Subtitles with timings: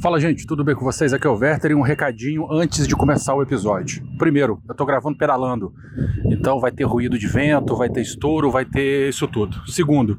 [0.00, 1.12] Fala gente, tudo bem com vocês?
[1.12, 4.06] Aqui é o Werther e um recadinho antes de começar o episódio.
[4.16, 5.74] Primeiro, eu tô gravando pedalando,
[6.26, 9.60] então vai ter ruído de vento, vai ter estouro, vai ter isso tudo.
[9.66, 10.16] Segundo,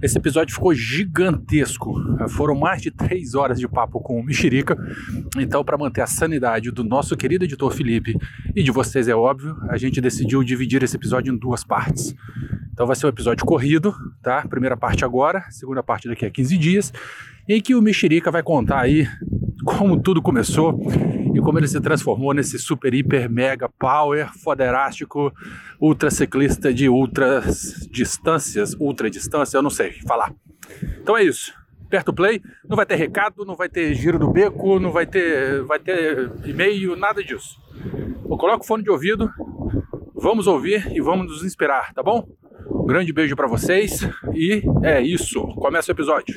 [0.00, 1.92] esse episódio ficou gigantesco.
[2.28, 4.76] Foram mais de três horas de papo com o Mexerica,
[5.36, 8.16] então para manter a sanidade do nosso querido editor Felipe
[8.54, 12.14] e de vocês é óbvio, a gente decidiu dividir esse episódio em duas partes.
[12.72, 13.92] Então vai ser um episódio corrido,
[14.22, 14.46] tá?
[14.48, 16.92] Primeira parte agora, segunda parte daqui a 15 dias
[17.48, 19.08] em que o Mexerica vai contar aí
[19.64, 20.78] como tudo começou
[21.34, 25.32] e como ele se transformou nesse super, hiper, mega power, foderástico,
[25.80, 30.32] ultra ciclista de ultras distâncias, ultra distância, eu não sei falar.
[31.00, 31.54] Então é isso.
[31.86, 35.06] Aperta o play, não vai ter recado, não vai ter giro do beco, não vai
[35.06, 37.56] ter, vai ter e-mail, nada disso.
[38.28, 39.30] Eu coloco o fone de ouvido,
[40.14, 42.28] vamos ouvir e vamos nos inspirar, tá bom?
[42.70, 45.40] Um grande beijo para vocês e é isso.
[45.54, 46.36] Começa o episódio.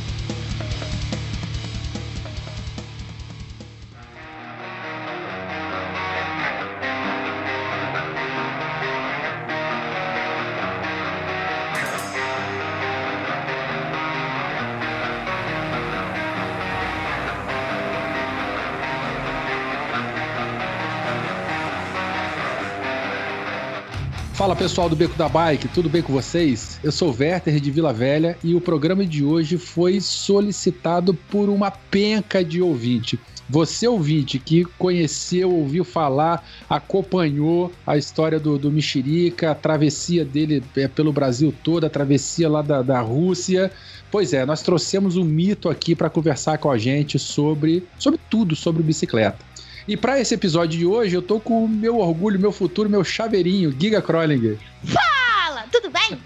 [24.41, 26.79] Fala pessoal do Beco da Bike, tudo bem com vocês?
[26.83, 31.47] Eu sou o Werther de Vila Velha e o programa de hoje foi solicitado por
[31.47, 33.19] uma penca de ouvinte.
[33.47, 40.63] Você, ouvinte, que conheceu, ouviu falar, acompanhou a história do, do Mexerica, a travessia dele
[40.75, 43.71] é, pelo Brasil todo, a travessia lá da, da Rússia.
[44.09, 48.55] Pois é, nós trouxemos um mito aqui para conversar com a gente sobre, sobre tudo
[48.55, 49.50] sobre bicicleta.
[49.87, 53.03] E para esse episódio de hoje, eu tô com o meu orgulho, meu futuro, meu
[53.03, 54.57] chaveirinho, Giga Krolinger.
[54.83, 55.65] Fala!
[55.71, 56.19] Tudo bem?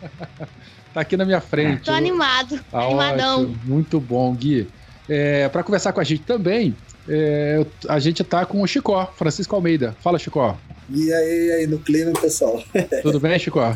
[0.93, 1.83] tá aqui na minha frente.
[1.83, 3.43] Tô animado, ah, animadão.
[3.43, 4.67] Ótimo, muito bom, Gui.
[5.07, 6.75] É, para conversar com a gente também,
[7.07, 9.95] é, a gente tá com o Chicó, Francisco Almeida.
[10.01, 10.57] Fala, Chicó.
[10.89, 12.61] E aí, aí no clima, pessoal?
[13.01, 13.75] Tudo bem, Chicó?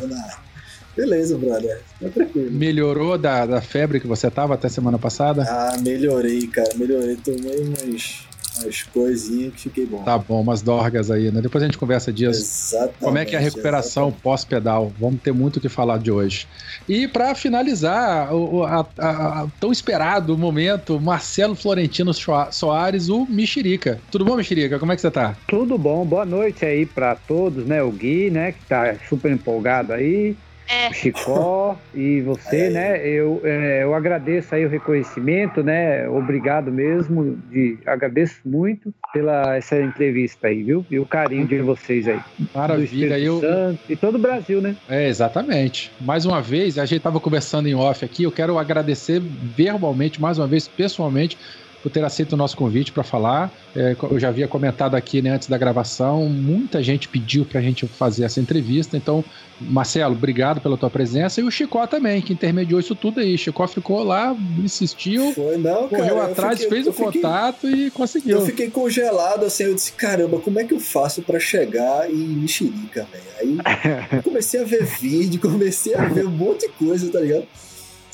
[0.96, 1.82] Beleza, brother.
[2.02, 2.52] Tá tranquilo.
[2.52, 5.44] Melhorou da, da febre que você tava até semana passada?
[5.48, 6.70] Ah, melhorei, cara.
[6.76, 7.16] Melhorei.
[7.16, 10.04] Tomei umas umas coisinhas que fiquei bom.
[10.04, 11.42] Tá bom, umas dorgas aí, né?
[11.42, 12.42] Depois a gente conversa disso.
[12.42, 13.00] Exatamente.
[13.00, 14.92] Como é que é a recuperação pós-pedal?
[15.00, 16.48] Vamos ter muito o que falar de hoje.
[16.88, 19.10] E para finalizar, o a, a,
[19.42, 24.00] a, tão esperado momento, Marcelo Florentino Soares, o Mexerica.
[24.12, 24.80] Tudo bom, Mexerica?
[24.80, 25.36] Como é que você tá?
[25.48, 27.82] Tudo bom, boa noite aí para todos, né?
[27.84, 30.36] O Gui, né, que tá super empolgado aí.
[30.70, 30.94] É.
[30.94, 32.70] Chicó e você, é.
[32.70, 33.08] né?
[33.08, 36.08] Eu, é, eu agradeço aí o reconhecimento, né?
[36.08, 40.86] Obrigado mesmo, de, agradeço muito pela essa entrevista aí, viu?
[40.92, 42.20] E o carinho de vocês aí.
[42.54, 44.76] Maravilha, eu Santo, e todo o Brasil, né?
[44.88, 45.92] É, exatamente.
[46.00, 50.38] Mais uma vez, a gente estava conversando em off aqui, eu quero agradecer verbalmente, mais
[50.38, 51.36] uma vez, pessoalmente,
[51.82, 53.52] por ter aceito o nosso convite para falar.
[53.76, 57.64] É, eu já havia comentado aqui né, antes da gravação, muita gente pediu para a
[57.64, 58.98] gente fazer essa entrevista.
[58.98, 59.24] Então,
[59.60, 61.40] Marcelo, obrigado pela tua presença.
[61.40, 63.38] E o Chicó também, que intermediou isso tudo aí.
[63.38, 67.92] Chicó ficou lá, insistiu, Foi, não, correu cara, atrás, fiquei, fez o fiquei, contato e
[67.92, 68.40] conseguiu.
[68.40, 72.16] Eu fiquei congelado assim, eu disse, caramba, como é que eu faço para chegar em
[72.16, 73.30] Mexerica, velho?
[73.40, 77.48] Aí comecei a ver vídeo, comecei a ver um monte de coisa, tá ligado?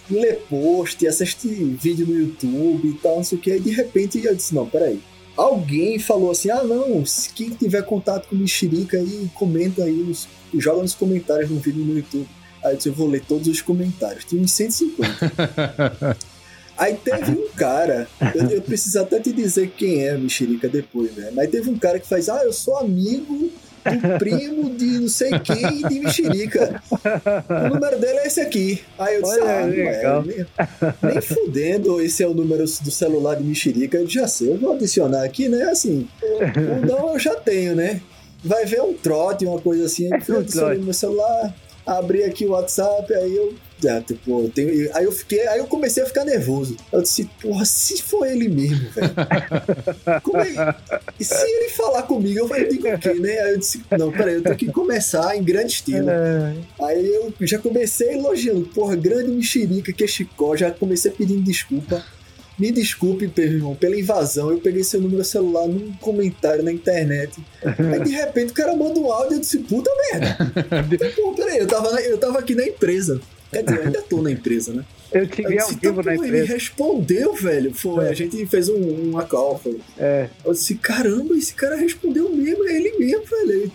[0.09, 3.51] Ler post, assistir vídeo no YouTube e tal, não sei o que.
[3.51, 4.99] Aí de repente eu disse: não, peraí.
[5.35, 10.15] Alguém falou assim: ah, não, se quem tiver contato com o Mexerica aí, comenta aí,
[10.55, 12.27] joga nos comentários no vídeo no YouTube.
[12.63, 14.25] Aí eu disse: eu vou ler todos os comentários.
[14.25, 16.17] Tinha uns 150.
[16.77, 21.31] Aí teve um cara, eu, eu, preciso até te dizer quem é Mexerica depois, né?
[21.33, 23.49] Mas teve um cara que faz, ah, eu sou amigo
[23.91, 26.81] do primo de não sei quem de mexerica.
[26.89, 28.81] O número dele é esse aqui.
[28.97, 30.21] Aí eu disse, Olha, ah, legal.
[30.21, 33.97] É, nem, nem fudendo, esse é o número do celular de mexerica.
[33.97, 35.63] Eu já sei, eu vou adicionar aqui, né?
[35.63, 38.01] Assim, o não eu já tenho, né?
[38.43, 40.09] Vai ver um trote, uma coisa assim.
[40.27, 41.53] Eu adicionei no meu celular,
[41.85, 43.53] abri aqui o WhatsApp, aí eu
[43.87, 46.75] é, tipo, tenho, aí eu fiquei, aí eu comecei a ficar nervoso.
[46.91, 49.15] Eu disse, porra, se for ele mesmo, velho.
[50.35, 50.75] É,
[51.19, 53.39] e se ele falar comigo, eu, falei, digo o quê, né?
[53.39, 56.09] Aí eu disse, não, peraí, eu tenho que começar em grande estilo.
[56.09, 56.53] É.
[56.81, 62.03] Aí eu já comecei elogiando, porra, grande mexerica, que é Chicó, já comecei pedindo desculpa.
[62.57, 64.49] Me desculpe, irmão, pela invasão.
[64.49, 67.37] Eu peguei seu número celular num comentário na internet.
[67.61, 70.37] Aí de repente o cara manda um áudio e eu disse, puta merda.
[71.15, 73.19] Pô, peraí, eu tava, eu tava aqui na empresa.
[73.51, 74.85] Quer dizer, eu ainda tô na empresa, né?
[75.11, 76.37] Eu te vi ao vivo na empresa.
[76.37, 77.73] Ele respondeu, velho.
[77.73, 78.09] Foi, é.
[78.09, 79.57] a gente fez um, uma call.
[79.57, 79.79] Foi.
[79.97, 80.29] É.
[80.43, 83.71] Eu disse, caramba, esse cara respondeu mesmo, é ele mesmo, velho.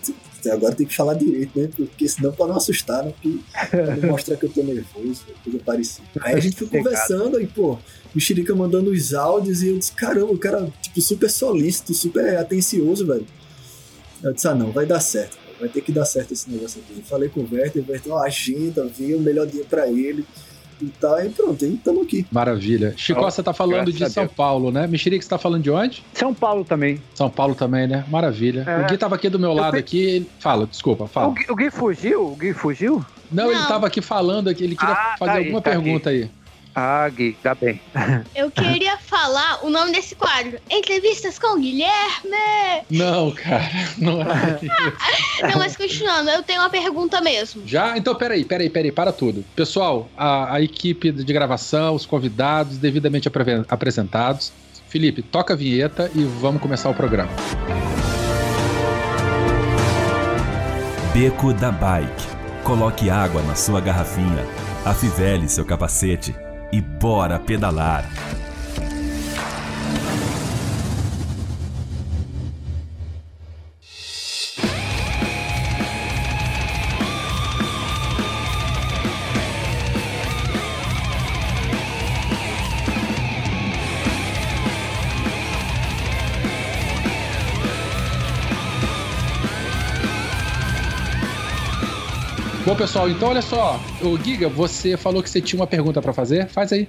[0.51, 1.69] agora tem que falar direito, né?
[1.75, 3.13] Porque senão pra não assustar, né?
[3.19, 3.39] Porque
[3.69, 6.07] pra não mostrar que eu tô nervoso, coisa parecida.
[6.21, 7.79] Aí a gente foi conversando e, pô,
[8.15, 12.37] o Xirica mandando os áudios e eu disse, caramba, o cara, tipo, super solícito, super
[12.37, 13.25] atencioso, velho.
[14.21, 16.99] Eu disse, ah, não, vai dar certo, vai ter que dar certo esse negócio aqui.
[16.99, 20.25] Eu falei com o Werther, o Werther, ó, agenda, vê o melhor dia pra ele
[20.81, 22.25] e tá, e pronto, aí estamos aqui.
[22.31, 22.93] Maravilha.
[22.97, 24.87] Chico, você tá falando de São Paulo, né?
[24.87, 26.03] Mexerica, você tá falando de onde?
[26.13, 26.99] São Paulo também.
[27.13, 28.03] São Paulo também, né?
[28.09, 28.65] Maravilha.
[28.67, 28.81] É.
[28.81, 30.27] O Gui tava aqui do meu lado aqui.
[30.39, 31.27] Fala, desculpa, fala.
[31.27, 32.31] O Gui, o Gui fugiu?
[32.31, 33.05] O Gui fugiu?
[33.31, 36.09] Não, Não, ele tava aqui falando aqui, ele queria ah, fazer tá alguma tá pergunta
[36.09, 36.23] aqui.
[36.23, 36.40] aí.
[36.73, 37.81] Ah, Gui, tá bem.
[38.33, 40.57] Eu queria falar o nome desse quadro.
[40.69, 42.31] Entrevistas com Guilherme.
[42.89, 44.59] Não, cara, não é.
[45.51, 47.63] não, mas continuando, eu tenho uma pergunta mesmo.
[47.65, 47.97] Já?
[47.97, 49.43] Então, peraí, peraí, peraí, para tudo.
[49.55, 54.51] Pessoal, a, a equipe de gravação, os convidados devidamente apre apresentados.
[54.87, 57.31] Felipe, toca a vinheta e vamos começar o programa.
[61.13, 62.41] Beco da Bike.
[62.63, 64.45] Coloque água na sua garrafinha,
[64.85, 66.33] afivele seu capacete
[66.71, 68.40] e bora pedalar!
[92.63, 93.79] Bom, pessoal, então olha só.
[94.01, 96.47] O Giga, você falou que você tinha uma pergunta para fazer.
[96.47, 96.87] Faz aí.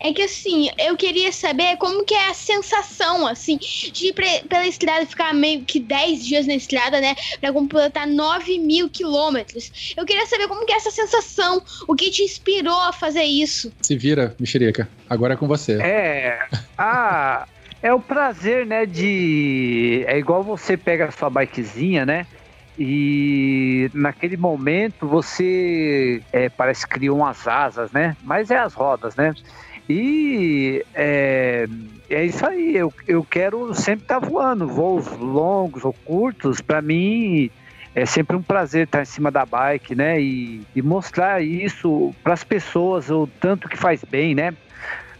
[0.00, 4.14] É que assim, eu queria saber como que é a sensação, assim, de ir
[4.48, 7.14] pela estrada, ficar meio que 10 dias na estrada, né?
[7.40, 9.94] Pra completar 9 mil quilômetros.
[9.96, 13.72] Eu queria saber como que é essa sensação, o que te inspirou a fazer isso.
[13.80, 14.88] Se vira, mexerica.
[15.08, 15.80] Agora é com você.
[15.80, 16.46] É.
[16.76, 17.46] Ah.
[17.80, 20.04] É o prazer, né, de...
[20.06, 22.26] É igual você pega a sua bikezinha, né?
[22.78, 28.16] E naquele momento você é, parece que criou umas asas, né?
[28.22, 29.32] Mas é as rodas, né?
[29.88, 31.66] E é,
[32.08, 36.80] é isso aí, eu, eu quero sempre estar tá voando, voos longos ou curtos, para
[36.80, 37.50] mim
[37.94, 40.20] é sempre um prazer estar em cima da bike, né?
[40.20, 44.54] E, e mostrar isso para as pessoas, o tanto que faz bem, né?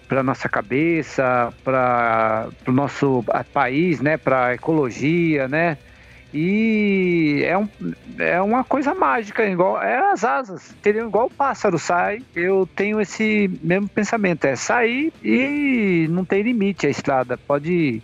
[0.08, 3.22] Para nossa cabeça, para o nosso
[3.52, 4.16] país, né?
[4.16, 5.76] Para a ecologia, né?
[6.34, 7.68] E é, um,
[8.18, 10.72] é uma coisa mágica, igual é as asas.
[10.72, 11.08] Entendeu?
[11.08, 14.44] Igual o pássaro sai, eu tenho esse mesmo pensamento.
[14.44, 17.36] É sair e não tem limite a estrada.
[17.36, 18.02] Pode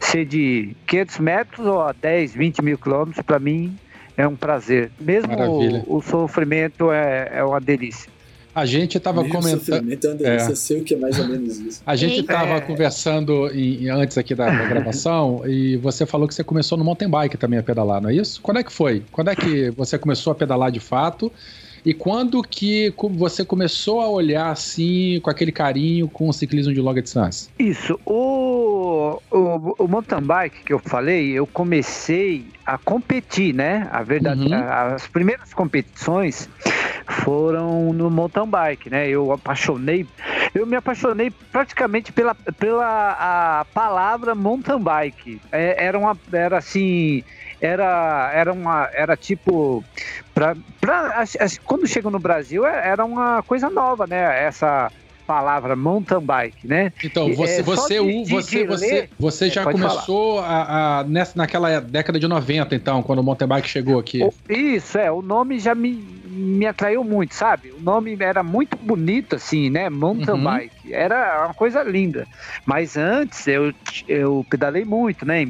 [0.00, 3.24] ser de 500 metros ou a 10, 20 mil quilômetros.
[3.24, 3.78] Para mim
[4.16, 4.90] é um prazer.
[5.00, 8.10] Mesmo o, o, sofrimento é, é uma delícia.
[8.58, 10.24] A gente estava comentando.
[10.24, 11.82] É, sei o que é mais ou menos isso.
[11.86, 12.60] A gente estava é.
[12.60, 17.08] conversando em, antes aqui da, da, gravação e você falou que você começou no mountain
[17.08, 18.40] bike também a pedalar, não é isso?
[18.42, 19.02] Quando é que foi?
[19.12, 21.32] Quando é que você começou a pedalar de fato?
[21.84, 26.80] E quando que você começou a olhar assim, com aquele carinho, com o ciclismo de
[26.80, 27.50] longa distância?
[27.58, 27.98] Isso.
[28.04, 33.88] O, o, o mountain bike que eu falei, eu comecei a competir, né?
[33.90, 34.54] A verdade, uhum.
[34.54, 36.48] as primeiras competições
[37.08, 39.08] foram no mountain bike, né?
[39.08, 40.06] Eu apaixonei,
[40.54, 45.40] eu me apaixonei praticamente pela, pela a palavra mountain bike.
[45.50, 47.24] É, era uma, era assim,
[47.60, 49.84] era, era uma, era tipo,
[50.34, 51.24] pra, pra,
[51.64, 54.44] quando chegou no Brasil é, era uma coisa nova, né?
[54.44, 54.90] Essa
[55.28, 56.90] palavra mountain bike, né?
[57.04, 61.34] Então, você, é, você, de, de, você, de você, você já começou a, a, nessa,
[61.36, 64.26] naquela década de 90, então, quando o mountain bike chegou aqui.
[64.48, 65.92] Isso, é, o nome já me,
[66.24, 67.70] me atraiu muito, sabe?
[67.72, 69.90] O nome era muito bonito, assim, né?
[69.90, 70.44] Mountain uhum.
[70.44, 70.94] bike.
[70.94, 72.26] Era uma coisa linda.
[72.64, 73.74] Mas antes eu,
[74.08, 75.46] eu pedalei muito, né?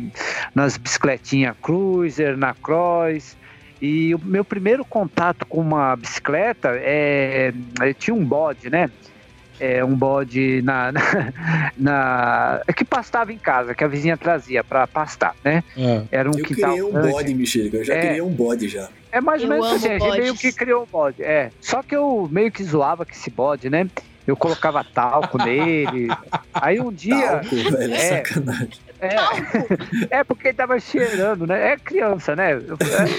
[0.57, 3.37] Nas bicicletinhas cruiser, na cross.
[3.81, 8.91] E o meu primeiro contato com uma bicicleta é, é tinha um bode, né?
[9.61, 11.33] É, um bode na, na,
[11.77, 15.63] na, que pastava em casa, que a vizinha trazia para pastar, né?
[15.77, 16.03] É.
[16.11, 16.77] Era um eu quintal.
[16.77, 18.89] Eu criei um bode, Michele, eu já é, criei um bode já.
[19.11, 21.23] É mais ou menos assim, a gente meio que criou um bode.
[21.23, 21.51] É.
[21.61, 23.89] Só que eu meio que zoava com esse bode, né?
[24.29, 26.09] Eu colocava talco nele.
[26.53, 27.41] Aí um dia.
[27.41, 28.89] Talco, velho, é, sacanagem.
[29.01, 31.73] É, é porque tava cheirando, né?
[31.73, 32.61] É criança, né?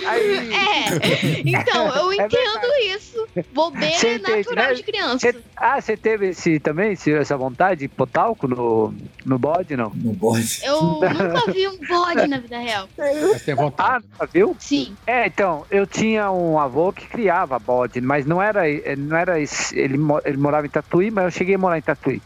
[0.08, 0.50] Aí...
[0.60, 3.28] É, então, eu é entendo é isso.
[3.54, 4.74] Bobeira é natural né?
[4.74, 5.20] de criança.
[5.20, 8.94] Cê, ah, você teve esse, também essa vontade de pôr talco no,
[9.26, 9.92] no bode, não?
[9.96, 10.60] No bode?
[10.64, 12.88] Eu nunca vi um bode na vida real.
[12.98, 14.06] Mas tem vontade.
[14.20, 14.56] Ah, viu?
[14.60, 14.96] Sim.
[15.06, 18.62] É, então, eu tinha um avô que criava bode, mas não era,
[18.98, 22.22] não era ele, ele morava em Tatuí, mas eu cheguei a morar em Tatuí.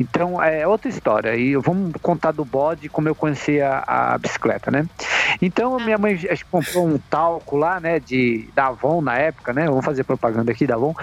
[0.00, 1.36] Então, é outra história.
[1.36, 4.86] E vamos contar do bode como eu conheci a, a bicicleta, né?
[5.40, 6.18] Então minha mãe
[6.50, 9.66] comprou um talco lá, né, de da Avon na época, né?
[9.66, 10.94] Vamos fazer propaganda aqui da Avon.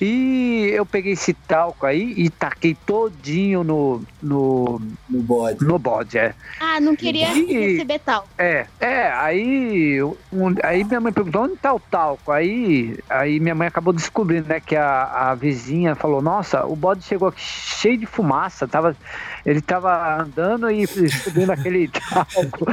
[0.00, 5.64] E eu peguei esse talco aí e taquei todinho no no no bode.
[5.64, 6.34] No bode, é.
[6.60, 8.28] Ah, não queria e, receber talco.
[8.38, 12.32] É, é, aí um, aí minha mãe perguntou onde tá o talco?
[12.32, 17.02] Aí aí minha mãe acabou descobrindo, né, que a, a vizinha falou: "Nossa, o bode
[17.02, 18.96] chegou aqui cheio de fumaça, tava
[19.44, 22.66] ele tava andando e subindo aquele talco,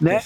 [0.00, 0.22] né?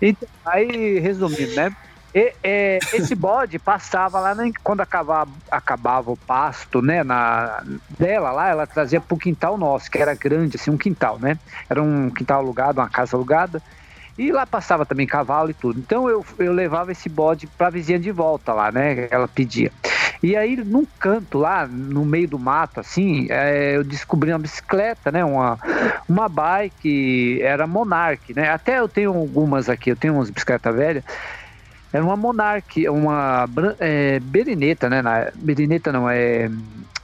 [0.00, 1.74] Então, aí, resumindo, né?
[2.14, 7.62] E, é, esse bode passava lá na, quando acabava, acabava o pasto, né, na
[7.98, 11.38] dela lá, ela trazia pro quintal nosso, que era grande, assim, um quintal, né?
[11.68, 13.62] Era um quintal alugado, uma casa alugada.
[14.18, 15.78] E lá passava também cavalo e tudo.
[15.78, 19.08] Então eu, eu levava esse bode pra vizinha de volta lá, né?
[19.10, 19.72] Ela pedia.
[20.22, 25.10] E aí, num canto lá, no meio do mato, assim, é, eu descobri uma bicicleta,
[25.10, 25.24] né?
[25.24, 25.58] Uma,
[26.06, 28.50] uma bike, era Monarch, né?
[28.50, 31.04] Até eu tenho algumas aqui, eu tenho umas bicicletas velhas.
[31.92, 33.48] Era uma Monarch, uma
[33.78, 35.00] é, Berineta, né?
[35.00, 36.50] Na, Berineta não, é.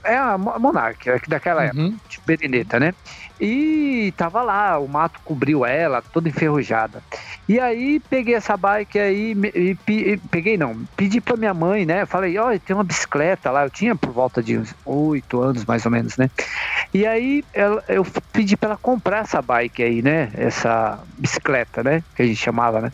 [0.04, 1.86] É a Monarch, é daquela uhum.
[1.86, 2.92] época, tipo Berineta, né?
[3.40, 7.02] E tava lá, o mato cobriu ela, toda enferrujada.
[7.46, 12.06] E aí peguei essa bike aí, e, e, peguei não, pedi pra minha mãe, né?
[12.06, 15.84] Falei, oh, tem uma bicicleta lá, eu tinha por volta de uns oito anos mais
[15.84, 16.30] ou menos, né?
[16.94, 20.30] E aí ela, eu pedi pra ela comprar essa bike aí, né?
[20.34, 22.02] Essa bicicleta, né?
[22.14, 22.90] Que a gente chamava, né?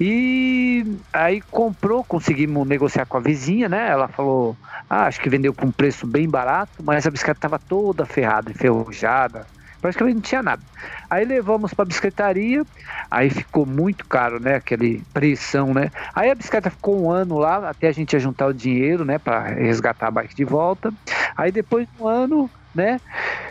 [0.00, 3.90] E aí comprou, conseguimos negociar com a vizinha, né?
[3.90, 4.56] Ela falou,
[4.88, 8.50] ah, acho que vendeu por um preço bem barato, mas a bicicleta tava toda ferrada,
[8.50, 9.46] enferrujada
[9.82, 10.62] praticamente não tinha nada.
[11.10, 12.64] Aí levamos para a bicicletaria,
[13.10, 14.54] aí ficou muito caro, né?
[14.56, 15.90] Aquele pressão, né?
[16.14, 19.18] Aí a bicicleta ficou um ano lá, até a gente juntar o dinheiro, né?
[19.18, 20.92] Para resgatar a bike de volta.
[21.36, 23.00] Aí depois de um ano, né?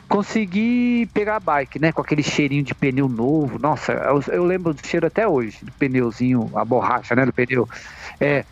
[0.10, 1.92] Consegui pegar a bike, né?
[1.92, 3.60] Com aquele cheirinho de pneu novo.
[3.60, 7.26] Nossa, eu, eu lembro do cheiro até hoje, do pneuzinho, a borracha, né?
[7.26, 7.68] Do pneu.
[8.22, 8.46] É,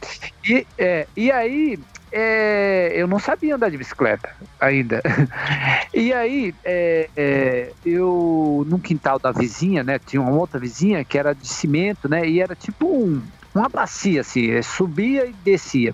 [0.44, 1.78] e, é, e aí
[2.12, 5.02] é, eu não sabia andar de bicicleta ainda.
[5.94, 11.18] E aí, é, é, eu, no quintal da vizinha, né, tinha uma outra vizinha que
[11.18, 15.94] era de cimento, né, e era tipo um, uma bacia, assim, é, subia e descia,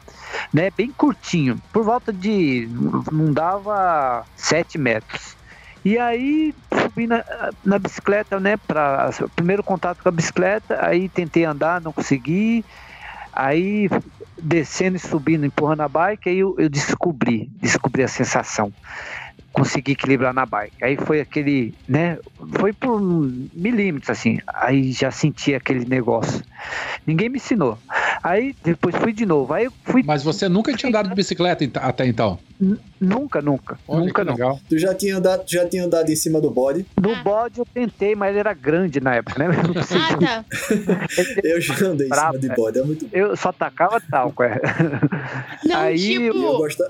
[0.53, 2.67] né, bem curtinho, por volta de,
[3.12, 5.38] não dava sete metros.
[5.84, 7.24] E aí subi na,
[7.63, 12.65] na bicicleta, né, para primeiro contato com a bicicleta, aí tentei andar, não consegui,
[13.35, 13.89] Aí
[14.41, 18.73] descendo e subindo, empurrando a bike, aí eu, eu descobri, descobri a sensação
[19.55, 20.83] consegui equilibrar na bike.
[20.83, 22.17] Aí foi aquele, né?
[22.59, 24.38] Foi por milímetros, assim.
[24.45, 26.43] Aí já senti aquele negócio.
[27.07, 27.77] Ninguém me ensinou.
[28.21, 29.53] Aí depois fui de novo.
[29.53, 30.03] Aí fui.
[30.03, 32.38] Mas você nunca tinha andado de bicicleta até então?
[32.59, 33.77] N nunca, nunca.
[33.88, 34.33] Olha, nunca não.
[34.33, 34.59] Legal.
[34.67, 36.85] Tu já tinha andado, já tinha andado em cima do bode?
[37.00, 37.24] No ah.
[37.24, 39.55] bode eu tentei, mas ele era grande na época, né?
[39.55, 40.45] Eu, ah, tá.
[41.43, 43.12] eu já andei em cima de bode, é muito bom.
[43.13, 44.59] Eu só tacava talco, é.
[45.63, 46.38] Não, Aí tipo...
[46.38, 46.83] eu gosto.
[46.83, 46.89] É,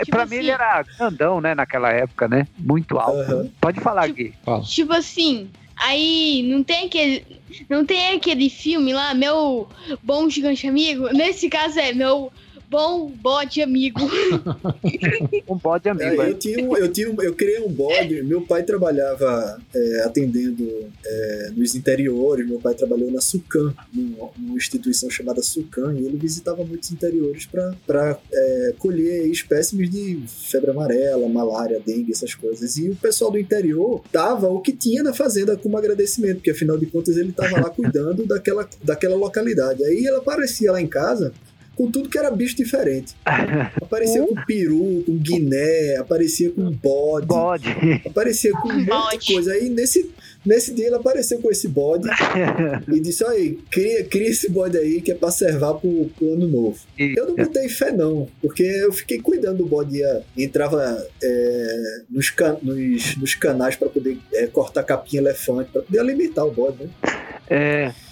[0.00, 2.46] tipo pra assim, mim ele era grandão, né, naquela época, né?
[2.58, 3.32] Muito alto.
[3.32, 3.50] Uhum.
[3.60, 4.34] Pode falar, tipo, Gui.
[4.64, 7.24] Tipo assim, aí não tem aquele.
[7.68, 9.68] Não tem aquele filme lá, meu
[10.02, 11.08] bom gigante amigo?
[11.12, 12.32] Nesse caso é meu
[12.74, 14.00] bom bode amigo.
[15.48, 16.20] um bode amigo.
[16.20, 18.20] É, eu, tinha um, eu, tinha um, eu criei um bode.
[18.24, 20.68] Meu pai trabalhava é, atendendo
[21.06, 22.44] é, nos interiores.
[22.44, 27.46] Meu pai trabalhou na Sucan, numa, numa, instituição chamada Sucan, e ele visitava muitos interiores
[27.46, 32.76] para é, colher espécimes de febre amarela, malária, dengue, essas coisas.
[32.76, 36.76] E o pessoal do interior dava o que tinha na fazenda como agradecimento, porque afinal
[36.76, 39.84] de contas ele estava lá cuidando daquela, daquela localidade.
[39.84, 41.32] Aí ele aparecia lá em casa
[41.76, 43.14] com tudo que era bicho diferente.
[43.80, 47.68] Aparecia com peru, com guiné, aparecia com bode, bode.
[48.06, 49.52] aparecia com um monte de coisa.
[49.52, 50.10] Aí nesse,
[50.44, 52.08] nesse dia ele apareceu com esse bode
[52.88, 56.46] e disse: aí, cria, cria esse bode aí que é pra servar pro, pro ano
[56.46, 56.78] novo.
[56.98, 60.00] Eu não botei fé, não, porque eu fiquei cuidando do bode,
[60.36, 65.98] entrava é, nos, can, nos, nos, canais para poder é, cortar capinha elefante, para poder
[65.98, 66.90] alimentar o bode, né?
[67.48, 68.03] É.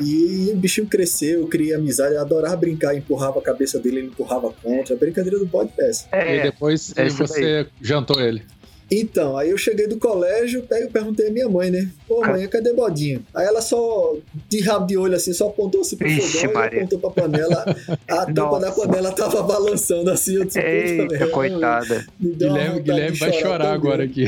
[0.00, 4.06] E o bichinho cresceu, eu criei amizade, eu adorava brincar, empurrava a cabeça dele, ele
[4.08, 4.94] empurrava contra.
[4.94, 6.06] A brincadeira do bode dessa.
[6.12, 8.42] É, e depois é você jantou ele.
[8.90, 11.90] Então, aí eu cheguei do colégio, pego, perguntei à minha mãe, né?
[12.06, 13.24] Pô, mãe, cadê Bodinho?
[13.34, 14.14] Aí ela só,
[14.48, 17.76] de rabo de olho assim, só apontou assim pro Ixi, fogão e apontou pra panela.
[18.06, 20.36] A tampa da panela tava balançando assim.
[20.36, 22.06] Eu disse, Eita, coitada.
[22.20, 23.74] Guilherme, Guilherme vai chorar também.
[23.74, 24.26] agora aqui.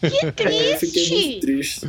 [0.00, 0.70] Que triste!
[0.70, 1.88] eu fiquei muito triste.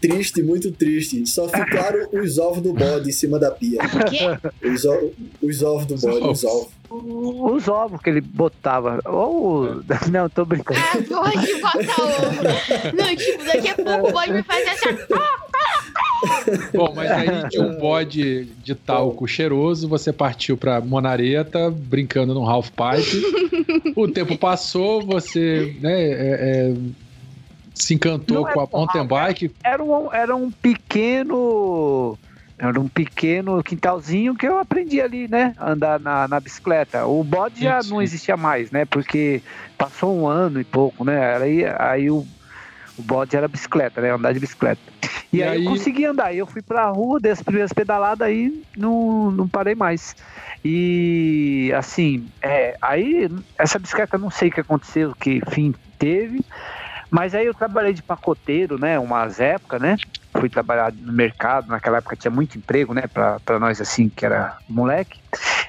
[0.00, 1.26] Triste, muito triste.
[1.26, 3.80] Só ficaram os ovos do bode em cima da pia.
[3.82, 4.66] O quê?
[4.66, 4.84] Os,
[5.42, 6.68] os ovos do bode, os ovos.
[6.90, 9.00] Os ovos que ele botava.
[9.04, 9.82] Ou.
[10.10, 10.80] Não, tô brincando.
[10.80, 12.96] Ah, pode botar ovo.
[12.96, 14.98] Não, tipo, daqui a pouco o bode vai fazer assim.
[16.74, 22.48] Bom, mas aí de um bode de talco cheiroso, você partiu pra Monareta, brincando no
[22.48, 23.92] half pipe.
[23.96, 26.74] o tempo passou, você né, é, é,
[27.82, 29.54] se encantou Não com é a mountain bike.
[29.62, 32.18] Era um, era um pequeno
[32.60, 35.54] era um pequeno quintalzinho que eu aprendi ali, né?
[35.58, 37.06] Andar na, na bicicleta.
[37.06, 38.84] O bode já não existia mais, né?
[38.84, 39.42] Porque
[39.78, 41.38] passou um ano e pouco, né?
[41.38, 42.26] Aí, aí o,
[42.98, 44.10] o bode era bicicleta, né?
[44.10, 44.82] Andar de bicicleta.
[45.32, 46.34] E, e aí, aí, eu consegui andar.
[46.34, 50.14] Eu fui pra rua, dei as primeiras pedaladas aí, não, não parei mais.
[50.62, 56.44] E assim, é, aí essa bicicleta não sei o que aconteceu, que fim teve.
[57.10, 58.98] Mas aí eu trabalhei de pacoteiro, né?
[58.98, 59.96] Umas épocas, né?
[60.32, 64.56] fui trabalhar no mercado, naquela época tinha muito emprego, né, para nós assim, que era
[64.68, 65.18] moleque.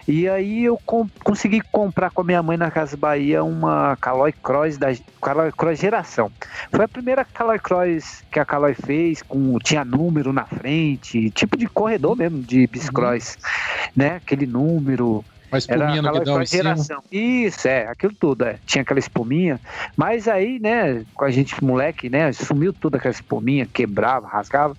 [0.07, 4.31] E aí eu com, consegui comprar com a minha mãe na Casa Bahia uma Caloi
[4.31, 4.87] Cross da
[5.21, 6.31] Caloi Cross geração.
[6.71, 11.55] Foi a primeira Caloi Cross que a Caloi fez, com tinha número na frente, tipo
[11.55, 13.89] de corredor mesmo de bicicross, uhum.
[13.95, 14.15] né?
[14.15, 16.75] Aquele número, uma espuminha no guidão em cima.
[17.11, 18.57] Isso, é, aquilo tudo, é.
[18.65, 19.59] Tinha aquela espuminha.
[19.97, 24.75] Mas aí, né, com a gente moleque, né, sumiu toda aquela espuminha, quebrava, rasgava.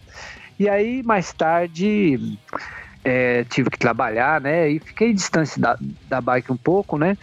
[0.58, 2.38] E aí, mais tarde,
[3.04, 7.16] é, tive que trabalhar, né, e fiquei distante da, da bike um pouco, né.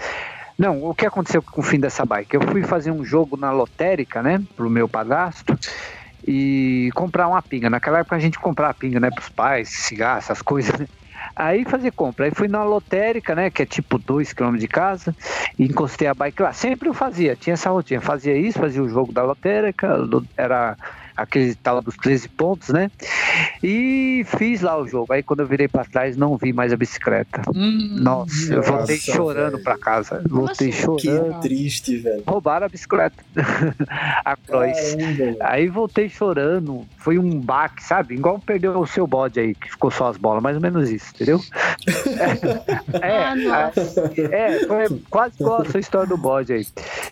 [0.58, 2.36] Não, o que aconteceu com o fim dessa bike?
[2.36, 5.58] Eu fui fazer um jogo na lotérica, né, pro meu padrasto,
[6.28, 7.70] e comprar uma pinga.
[7.70, 10.86] Naquela época a gente comprava pinga, né, pros pais, cigarro, essas coisas, né?
[11.36, 12.26] Aí fazia compra.
[12.26, 13.50] Aí fui na lotérica, né?
[13.50, 15.16] Que é tipo 2 km de casa.
[15.58, 16.54] E encostei a bike lá.
[16.54, 18.02] Sempre eu fazia, tinha essa rotina.
[18.02, 19.98] Fazia isso, fazia o jogo da lotérica.
[20.38, 20.78] Era
[21.22, 22.90] aquele tal dos 13 pontos, né?
[23.64, 25.14] E fiz lá o jogo.
[25.14, 27.42] Aí quando eu virei para trás, não vi mais a bicicleta.
[27.54, 30.22] Hum, nossa, eu voltei nossa, chorando para casa.
[30.28, 31.34] Voltei nossa, chorando.
[31.36, 32.24] Que triste, velho.
[32.26, 33.24] Roubaram a bicicleta.
[34.26, 34.98] a Cross.
[35.42, 36.86] Aí voltei chorando.
[36.98, 38.16] Foi um baque, sabe?
[38.16, 40.42] Igual perdeu o seu bode aí, que ficou só as bolas.
[40.42, 41.40] Mais ou menos isso, entendeu?
[43.02, 43.72] é, ah,
[44.32, 46.68] é, foi quase igual a sua história do bode aí.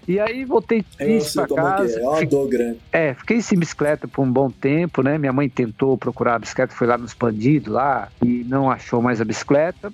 [0.08, 2.00] E aí voltei triste para casa.
[2.00, 2.80] É, é uma dor grande.
[2.92, 5.18] É, fiquei sem bicicleta bicicleta por um bom tempo, né?
[5.18, 9.20] Minha mãe tentou procurar a bicicleta, foi lá no expandido lá e não achou mais
[9.20, 9.92] a bicicleta.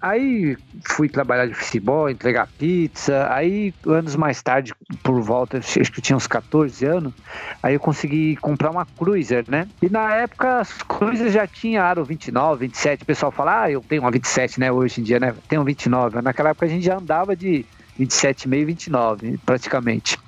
[0.00, 0.54] Aí
[0.86, 3.26] fui trabalhar de futebol, entregar pizza.
[3.30, 7.14] Aí, anos mais tarde, por volta, acho que tinha uns 14 anos,
[7.62, 9.66] aí eu consegui comprar uma Cruiser, né?
[9.80, 13.02] E na época, as Cruiser já tinha aro 29, 27.
[13.02, 14.70] O pessoal fala, ah, eu tenho uma 27, né?
[14.70, 15.34] Hoje em dia, né?
[15.48, 16.20] Tenho 29.
[16.20, 17.64] Naquela época a gente já andava de
[17.98, 20.18] 27,5, 29, praticamente.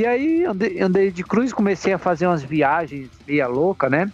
[0.00, 4.10] E aí andei, andei de cruz, comecei a fazer umas viagens meia louca, né?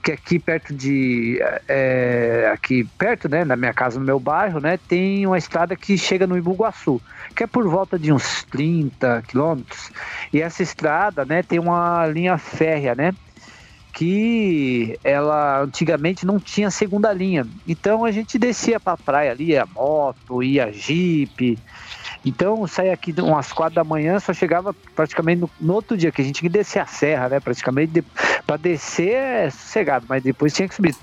[0.00, 1.40] Que aqui perto de.
[1.66, 3.44] É, aqui perto, né?
[3.44, 4.78] Na minha casa, no meu bairro, né?
[4.86, 7.02] Tem uma estrada que chega no Ibuguaçu,
[7.34, 9.90] que é por volta de uns 30 quilômetros.
[10.32, 11.42] E essa estrada, né?
[11.42, 13.12] Tem uma linha férrea, né?
[13.92, 17.46] que ela antigamente não tinha segunda linha.
[17.66, 21.56] Então a gente descia para a praia ali, ia moto, ia jipe,
[22.24, 26.22] então, saía aqui umas quatro da manhã, só chegava praticamente no, no outro dia, que
[26.22, 27.40] a gente tinha que descer a serra, né?
[27.40, 28.04] Praticamente, de,
[28.46, 30.96] para descer é sossegado, mas depois tinha que subir.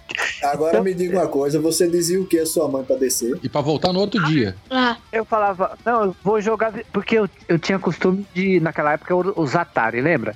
[0.44, 3.38] Agora então, me diga uma coisa, você dizia o que a sua mãe para descer?
[3.44, 4.56] E para voltar no outro ah, dia.
[4.70, 4.98] Ah.
[5.12, 9.62] Eu falava, não, eu vou jogar, porque eu, eu tinha costume de, naquela época, usar
[9.62, 10.36] Atari, lembra?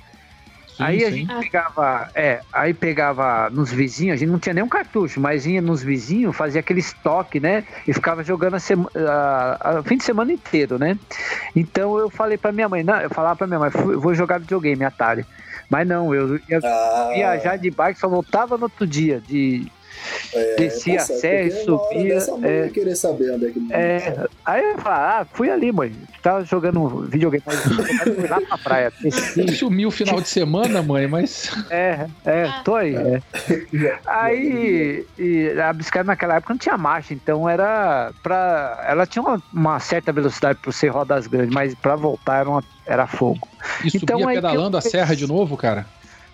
[0.76, 1.16] Sim, aí a sim.
[1.16, 5.62] gente pegava, é, aí pegava nos vizinhos, a gente não tinha nenhum cartucho, mas ia
[5.62, 7.64] nos vizinhos, fazia aquele estoque, né?
[7.88, 10.98] E ficava jogando a, sema, a, a fim de semana inteiro, né?
[11.54, 14.84] Então eu falei pra minha mãe, não, eu falava pra minha mãe, vou jogar videogame,
[14.84, 15.24] Atari.
[15.70, 17.10] Mas não, eu ia ah.
[17.14, 19.66] viajar de bike, só voltava no outro dia, de,
[20.32, 22.18] é, descia tá a serra e subia.
[22.42, 25.92] É, querer saber onde é que é, Aí eu falo, ah, fui ali, mãe.
[26.22, 28.92] Tava jogando videogame, mas fui lá pra praia.
[29.00, 29.48] Desci.
[29.56, 31.50] Sumiu o final de semana, mãe, mas.
[31.70, 32.94] É, é, tô aí.
[32.94, 33.20] É.
[34.06, 38.84] Aí e a bicicleta naquela época não tinha marcha, então era pra.
[38.88, 42.64] Ela tinha uma, uma certa velocidade para ser rodas grandes, mas para voltar era, uma,
[42.86, 43.48] era fogo.
[43.84, 44.78] E então, subia pedalando eu...
[44.78, 45.86] a serra de novo, cara?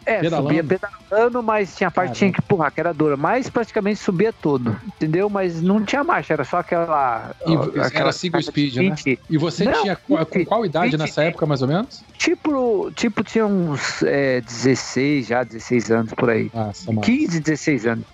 [0.05, 0.49] É, pedalando.
[0.49, 3.17] subia pedalando, mas tinha parte que tinha que empurrar, que era dura.
[3.17, 5.29] Mas praticamente subia todo, entendeu?
[5.31, 7.35] Mas não tinha marcha, era só aquela.
[7.47, 9.11] E, aquela era single speed, 20.
[9.11, 9.19] né?
[9.31, 12.05] E você não, tinha 20, com qual idade 20, nessa época, mais ou menos?
[12.19, 16.51] Tipo, tipo tinha uns é, 16, já 16 anos por aí.
[16.53, 18.05] Nossa, 15, 16 anos.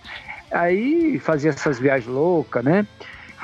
[0.51, 2.87] Aí fazia essas viagens loucas, né?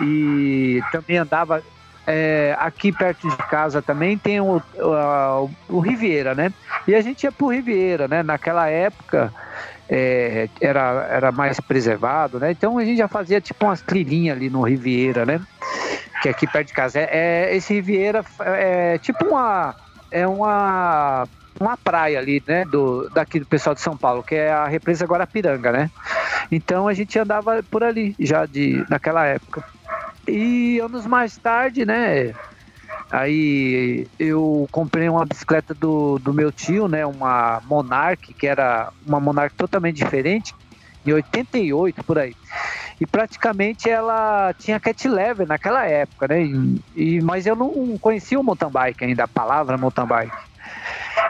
[0.01, 1.63] E também andava
[2.07, 6.53] é, aqui perto de casa também tem o, o, o, Riviera, né?
[6.87, 8.23] E a gente ia pro Riviera, né?
[8.23, 9.33] Naquela época
[9.89, 12.51] é, era, era mais preservado, né?
[12.51, 15.41] Então a gente já fazia tipo umas trilhinhas ali no Riviera, né?
[16.21, 16.99] Que é aqui perto de casa.
[16.99, 17.09] É,
[17.51, 19.75] é esse Riviera é tipo uma.
[20.11, 21.27] É uma
[21.61, 25.07] uma praia ali, né, do, daqui do pessoal de São Paulo, que é a represa
[25.07, 25.91] Guarapiranga, né?
[26.51, 29.65] Então a gente andava por ali já de naquela época.
[30.27, 32.35] E anos mais tarde, né,
[33.11, 37.05] Aí eu comprei uma bicicleta do, do meu tio, né?
[37.07, 40.55] Uma Monarch, que era uma Monarch totalmente diferente,
[41.07, 42.35] em 88 por aí.
[43.01, 46.43] E praticamente ela tinha cat lever naquela época, né?
[46.97, 50.37] E, mas eu não conhecia o mountain bike ainda, a palavra mountain bike.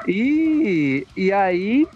[0.07, 1.87] E, e aí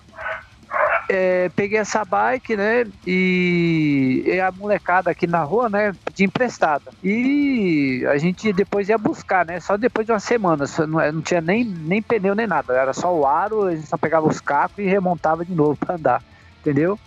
[1.08, 2.86] é, peguei essa bike, né?
[3.06, 5.94] E, e, a molecada aqui na rua, né?
[6.14, 6.90] De emprestada.
[7.02, 9.58] E a gente depois ia buscar, né?
[9.58, 10.64] Só depois de uma semana.
[10.86, 12.74] Não, não tinha nem, nem pneu nem nada.
[12.74, 15.94] Era só o aro, a gente só pegava os cacos e remontava de novo para
[15.94, 16.22] andar.
[16.60, 16.98] Entendeu?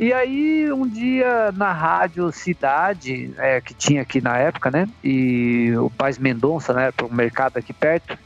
[0.00, 4.88] E aí, um dia na rádio Cidade, é, que tinha aqui na época, né?
[5.02, 6.92] E o Paz Mendonça, né?
[6.92, 8.16] Para o mercado aqui perto,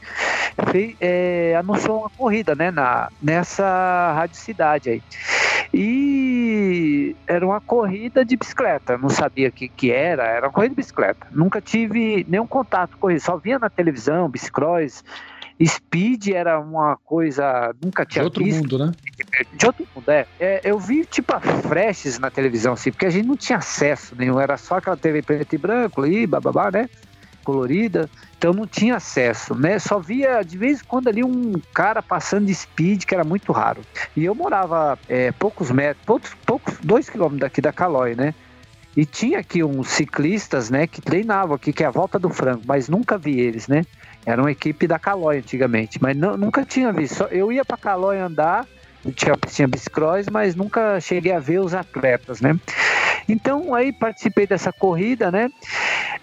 [0.69, 2.69] fez, é, anunciou uma corrida, né?
[2.69, 5.01] Na, nessa Rádio Cidade aí.
[5.73, 8.95] E era uma corrida de bicicleta.
[8.95, 11.25] Não sabia o que, que era, era uma corrida de bicicleta.
[11.31, 15.03] Nunca tive nenhum contato com isso, só via na televisão, bicicross
[15.67, 18.61] Speed era uma coisa nunca tinha De outro visto.
[18.61, 18.91] mundo, né?
[19.53, 20.25] De outro mundo, é.
[20.39, 20.61] é.
[20.63, 24.57] Eu vi tipo flashes na televisão, assim, porque a gente não tinha acesso nenhum, era
[24.57, 26.89] só aquela TV preto e branco ali, bababá, né?
[27.43, 28.09] Colorida.
[28.37, 29.79] Então não tinha acesso, né?
[29.79, 33.51] Só via de vez em quando ali um cara passando de speed, que era muito
[33.51, 33.81] raro.
[34.15, 38.33] E eu morava é, poucos metros, poucos, poucos, dois quilômetros daqui da Calói, né?
[38.95, 42.61] E tinha aqui uns ciclistas, né, que treinavam aqui, que é a volta do frango,
[42.65, 43.83] mas nunca vi eles, né?
[44.25, 47.23] Era uma equipe da Calói antigamente, mas não, nunca tinha visto.
[47.25, 48.65] Eu ia para Calói andar,
[49.15, 52.57] tinha, tinha bicicross, mas nunca cheguei a ver os atletas, né?
[53.27, 55.49] Então aí participei dessa corrida, né?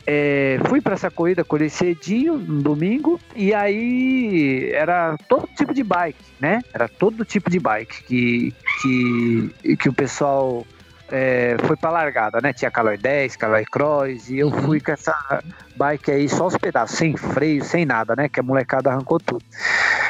[0.06, 5.82] É, fui para essa corrida, colhei cedinho, no domingo, e aí era todo tipo de
[5.82, 6.60] bike, né?
[6.72, 10.66] Era todo tipo de bike que, que, que o pessoal
[11.10, 12.52] é, foi pra largada, né?
[12.52, 14.62] Tinha Caloi 10, Caloi Cross, e eu uhum.
[14.62, 15.42] fui com essa
[15.76, 18.28] bike aí só os pedaços, sem freio, sem nada, né?
[18.28, 19.44] Que a molecada arrancou tudo.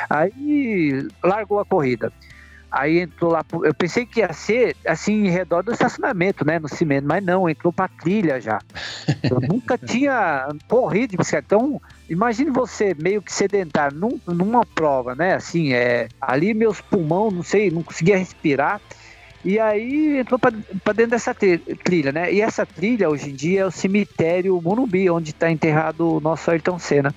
[0.09, 2.13] Aí largou a corrida.
[2.71, 6.69] Aí entrou lá, eu pensei que ia ser assim em redor do estacionamento, né, no
[6.69, 8.61] cimento, mas não, entrou pra trilha já.
[9.29, 11.47] Eu nunca tinha corrido de bicicleta.
[11.47, 17.35] Então, imagine você meio que sedentar num, numa prova, né, assim, é, ali meus pulmões,
[17.35, 18.81] não sei, não conseguia respirar.
[19.45, 20.51] E aí entrou para
[20.93, 22.33] dentro dessa trilha, né?
[22.33, 26.51] E essa trilha hoje em dia é o cemitério Morumbi, onde está enterrado o nosso
[26.51, 27.15] Ayrton Senna.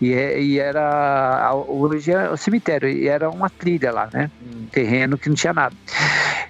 [0.00, 4.30] E, é, e era hoje é o cemitério e era uma trilha lá, né?
[4.42, 5.76] Um terreno que não tinha nada.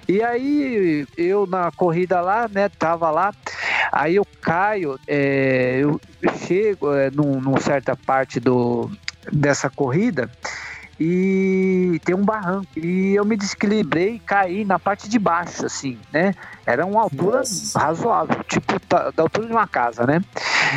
[0.07, 2.67] E aí eu na corrida lá, né?
[2.69, 3.31] Tava lá.
[3.91, 6.01] Aí eu caio, é, eu
[6.47, 8.89] chego é, num, numa certa parte do,
[9.31, 10.27] dessa corrida
[10.99, 12.67] e tem um barranco.
[12.77, 16.33] E eu me desequilibrei e caí na parte de baixo, assim, né?
[16.65, 17.79] Era uma altura Nossa.
[17.79, 20.21] razoável, tipo da altura de uma casa, né?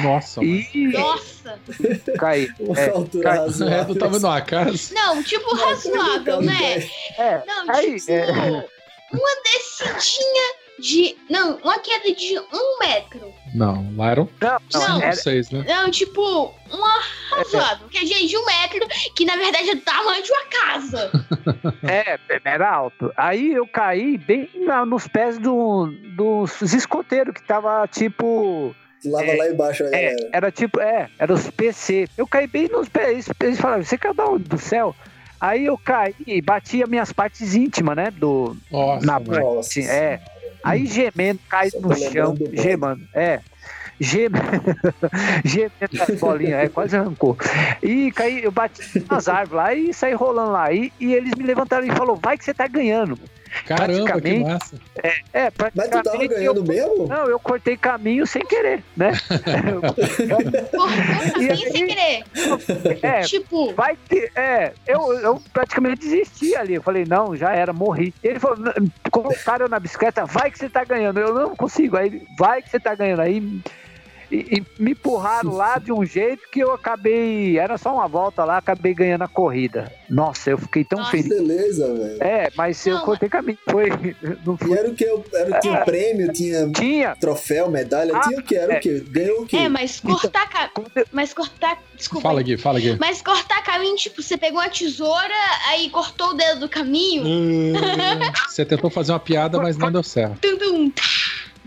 [0.02, 0.42] Nossa.
[0.42, 0.88] E...
[0.88, 1.58] Nossa!
[2.18, 2.48] Caí.
[2.58, 3.38] Uma é, altura caí.
[3.38, 3.78] razoável.
[3.78, 4.94] É do tamanho de uma casa.
[4.94, 6.88] Não, tipo razoável, né?
[7.18, 8.68] É, Não, aí, tipo, é...
[9.12, 11.16] uma descidinha de.
[11.28, 13.32] Não, uma queda de um metro.
[13.54, 14.58] Não, lá eram não,
[14.88, 15.64] não, era, seis, né?
[15.66, 17.86] Não, tipo, uma razoável.
[17.86, 21.10] É, que é de um metro, que na verdade é do tamanho de uma casa.
[21.88, 23.12] é, era alto.
[23.16, 28.74] Aí eu caí bem na, nos pés do, dos escoteiros, que tava tipo.
[29.04, 32.08] Lava é, lá embaixo, a é, Era tipo, é, era os PC.
[32.16, 33.28] Eu caí bem nos pés.
[33.40, 34.44] Eles falaram, você caiu da onde?
[34.44, 34.94] Do céu?
[35.40, 38.10] Aí eu caí e bati as minhas partes íntimas, né?
[38.10, 40.20] Do, nossa, na parte, é.
[40.66, 43.06] Aí gemendo, cai no chão, gemando.
[43.14, 43.40] É.
[43.98, 44.44] Gemendo,
[45.44, 47.36] gemendo as bolinhas, é, quase arrancou.
[47.82, 50.72] E caí, eu bati nas árvores lá e saí rolando lá.
[50.72, 53.18] E, e eles me levantaram e falaram: vai que você tá ganhando.
[53.66, 54.76] Caramba, que massa.
[55.02, 57.06] É, é Mas tu tava ganhando eu, mesmo?
[57.06, 59.12] Não, eu cortei caminho sem querer, né?
[59.80, 60.86] Cortou
[61.32, 62.24] caminho sem querer.
[63.02, 63.72] É, tipo.
[63.74, 64.30] Vai que.
[64.34, 66.74] É, eu, eu praticamente desisti ali.
[66.74, 68.14] Eu falei, não, já era, morri.
[68.22, 68.58] Ele falou,
[69.10, 71.20] colocaram na bicicleta, vai que você tá ganhando.
[71.20, 71.96] Eu não consigo.
[71.96, 73.20] Aí, vai que você tá ganhando.
[73.20, 73.62] Aí
[74.30, 77.58] e, e, me empurraram lá de um jeito que eu acabei.
[77.58, 79.92] Era só uma volta lá, acabei ganhando a corrida.
[80.08, 81.28] Nossa, eu fiquei tão Nossa, feliz.
[81.28, 82.22] Beleza, velho.
[82.22, 83.58] É, mas não, eu cortei caminho.
[83.68, 83.88] Foi,
[84.44, 84.70] não foi.
[84.70, 85.04] E era o que?
[85.32, 88.56] Era, tinha é, prêmio, tinha, tinha troféu, medalha, ah, tinha o que?
[88.56, 88.78] Era é.
[88.78, 89.00] o que?
[89.00, 89.56] Ganhou o que?
[89.56, 90.90] É, mas cortar caminho.
[91.12, 91.82] Mas cortar.
[91.96, 92.28] Desculpa.
[92.28, 92.96] Fala aqui, fala aqui.
[92.98, 95.34] Mas cortar caminho, tipo, você pegou uma tesoura,
[95.68, 97.22] aí cortou o dedo do caminho.
[97.24, 97.72] Hum,
[98.48, 100.38] você tentou fazer uma piada, mas não deu certo.
[100.40, 101.02] Tum, tum, tá.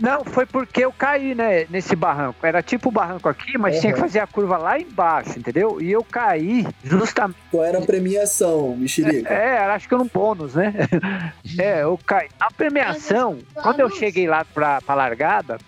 [0.00, 2.44] Não, foi porque eu caí, né, nesse barranco.
[2.44, 3.80] Era tipo o barranco aqui, mas uhum.
[3.80, 5.80] tinha que fazer a curva lá embaixo, entendeu?
[5.80, 7.38] E eu caí justamente.
[7.50, 9.32] Qual era a premiação, Mexerica?
[9.32, 10.72] É, é, acho que era um bônus, né?
[11.58, 12.28] é, eu caí.
[12.40, 15.58] A premiação, quando eu cheguei lá pra, pra largada,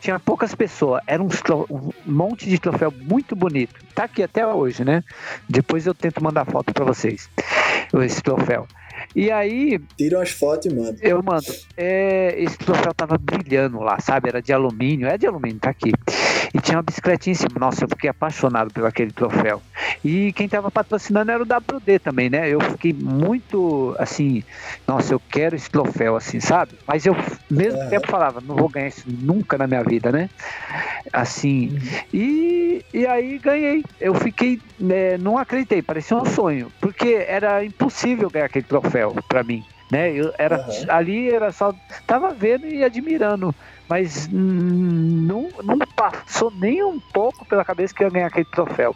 [0.00, 1.02] tinha poucas pessoas.
[1.06, 1.28] Era um,
[1.68, 3.74] um, monte de troféu muito bonito.
[3.94, 5.02] Tá aqui até hoje, né?
[5.48, 7.28] Depois eu tento mandar foto para vocês.
[7.92, 8.66] Esse troféu.
[9.14, 9.80] E aí.
[9.96, 10.96] Tira as fotos e manda.
[11.02, 11.46] Eu mando.
[11.76, 14.28] É, esse troféu tava brilhando lá, sabe?
[14.28, 15.08] Era de alumínio.
[15.08, 15.92] É de alumínio, tá aqui.
[16.54, 17.58] E tinha uma bicicletinha em cima.
[17.58, 19.60] Nossa, eu fiquei apaixonado por aquele troféu.
[20.04, 22.48] E quem tava patrocinando era o WD também, né?
[22.48, 24.42] Eu fiquei muito assim.
[24.86, 26.76] Nossa, eu quero esse troféu, assim, sabe?
[26.86, 27.14] Mas eu,
[27.50, 27.88] mesmo é.
[27.88, 30.28] tempo, falava, não vou ganhar isso nunca na minha vida, né?
[31.12, 31.70] Assim.
[31.70, 31.78] Uhum.
[32.12, 33.82] E, e aí ganhei.
[33.98, 34.58] Eu fiquei.
[34.78, 36.72] Né, não acreditei, parecia um sonho.
[36.80, 39.62] Porque era impossível ganhar aquele troféu troféu para mim.
[39.90, 40.12] Né?
[40.12, 40.84] Eu era, uhum.
[40.88, 41.74] Ali era só.
[42.06, 43.54] Tava vendo e admirando,
[43.88, 48.94] mas não, não passou nem um pouco pela cabeça que eu ia ganhar aquele troféu.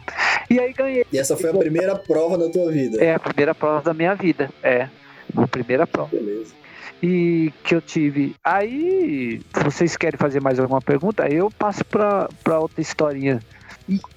[0.49, 1.05] E aí ganhei.
[1.11, 3.03] E essa foi a primeira prova da tua vida?
[3.03, 4.49] É, a primeira prova da minha vida.
[4.63, 4.87] É.
[5.35, 6.09] A primeira prova.
[6.15, 6.53] Beleza.
[7.03, 8.35] E que eu tive.
[8.43, 13.41] Aí, vocês querem fazer mais alguma pergunta, eu passo para outra historinha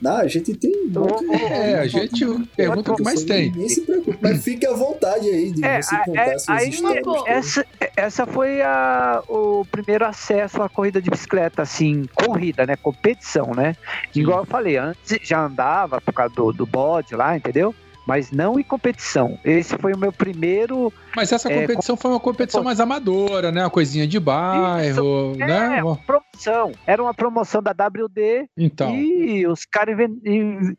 [0.01, 0.73] não, a gente tem.
[0.87, 1.33] Muito...
[1.33, 2.25] É, a gente
[2.57, 3.51] pergunta o que mais tem.
[3.51, 6.69] Ninguém se preocupa, mas fique à vontade aí de é, você contar é, suas aí,
[6.71, 7.27] histórias.
[7.27, 12.77] Essa, essa foi a, o primeiro acesso à corrida de bicicleta, assim, corrida, né?
[12.77, 13.77] Competição, né?
[14.15, 17.75] Igual eu falei, antes já andava por causa do, do bode lá, entendeu?
[18.09, 19.39] Mas não em competição.
[19.45, 20.91] Esse foi o meu primeiro.
[21.15, 23.63] Mas essa é, competição é, foi uma competição mais amadora, né?
[23.63, 25.81] Uma coisinha de bairro, Isso, né?
[25.81, 26.73] É, uma promoção.
[26.87, 28.49] Era uma promoção da WD.
[28.57, 28.95] Então.
[28.95, 29.95] E os caras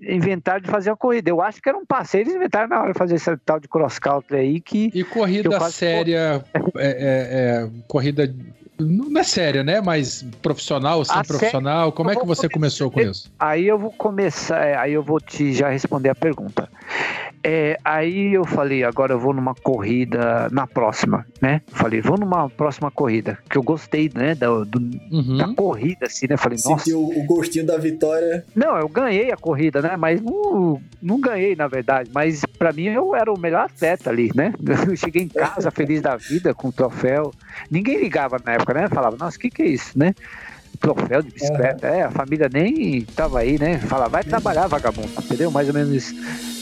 [0.01, 1.29] inventaram de fazer uma corrida.
[1.29, 2.23] Eu acho que era um passeio.
[2.23, 4.89] Eles inventaram na hora de fazer esse tal de cross country aí que.
[4.91, 6.43] E corrida que séria,
[6.75, 8.33] é, é, é, corrida
[8.79, 9.81] não é séria, né?
[9.81, 13.31] Mas profissional, sem profissional, como é que você começou com isso?
[13.39, 16.69] Aí eu vou começar, é, aí eu vou te já responder a pergunta.
[17.43, 21.61] É, aí eu falei, agora eu vou numa corrida na próxima, né?
[21.67, 24.35] Falei, vou numa próxima corrida, que eu gostei, né?
[24.35, 24.79] Da, do,
[25.11, 25.37] uhum.
[25.37, 26.35] da corrida, assim, né?
[26.35, 26.83] Falei, nossa.
[26.83, 28.45] Sentiu o gostinho da vitória.
[28.53, 29.95] Não, eu ganhei a corrida, né?
[29.95, 32.09] Mas não, não ganhei, na verdade.
[32.13, 34.53] Mas para mim eu era o melhor atleta ali, né?
[34.89, 37.31] Eu cheguei em casa feliz da vida com o troféu.
[37.69, 38.87] Ninguém ligava na época, né?
[38.87, 40.13] Falava, nossa, o que, que é isso, né?
[40.79, 41.87] Troféu de bicicleta.
[41.87, 41.99] É.
[41.99, 43.77] é, a família nem tava aí, né?
[43.79, 45.51] Falava, vai trabalhar, vagabundo, entendeu?
[45.51, 46.58] Mais ou menos isso.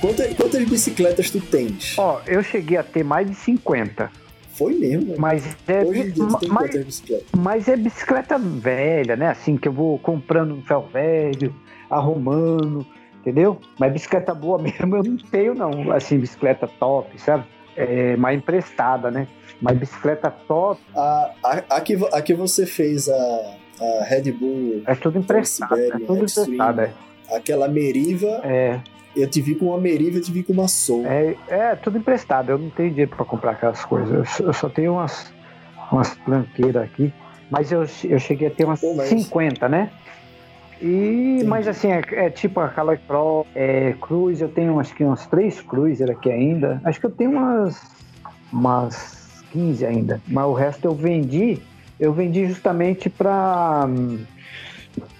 [0.00, 1.98] Quantas, quantas bicicletas tu tens?
[1.98, 4.10] Ó, eu cheguei a ter mais de 50.
[4.52, 5.14] Foi mesmo.
[5.18, 5.84] Mas é,
[6.48, 7.24] mas, bicicletas?
[7.36, 9.28] Mas é bicicleta velha, né?
[9.28, 11.54] Assim, que eu vou comprando um ferro velho,
[11.90, 12.86] arrumando,
[13.20, 13.60] entendeu?
[13.78, 15.90] Mas bicicleta boa mesmo eu não tenho, não.
[15.90, 17.44] Assim, bicicleta top, sabe?
[17.76, 19.26] É, mais emprestada, né?
[19.60, 20.80] Mas bicicleta top.
[20.94, 24.82] A, a, a, que, a que você fez a, a Red Bull.
[24.86, 25.76] É tudo emprestado.
[25.76, 26.92] É tudo emprestado, é.
[27.32, 28.40] Aquela Meriva.
[28.44, 28.80] É.
[29.16, 31.06] Eu te vi com uma Meriva, eu te vi com uma Soul.
[31.06, 32.50] É, é tudo emprestado.
[32.50, 34.38] Eu não tenho dinheiro para comprar aquelas coisas.
[34.38, 35.32] Eu só tenho umas,
[35.90, 37.12] umas tranqueiras aqui.
[37.50, 39.08] Mas eu, eu cheguei a ter umas Pô, mas...
[39.08, 39.90] 50, né?
[40.80, 45.02] E, mas assim, é, é, tipo a Caloi Pro, é, Cruise, eu tenho acho que
[45.02, 46.80] umas três Cruiser aqui ainda.
[46.84, 47.80] Acho que eu tenho umas,
[48.52, 50.20] umas 15 ainda.
[50.28, 51.58] Mas o resto eu vendi,
[51.98, 53.88] eu vendi justamente para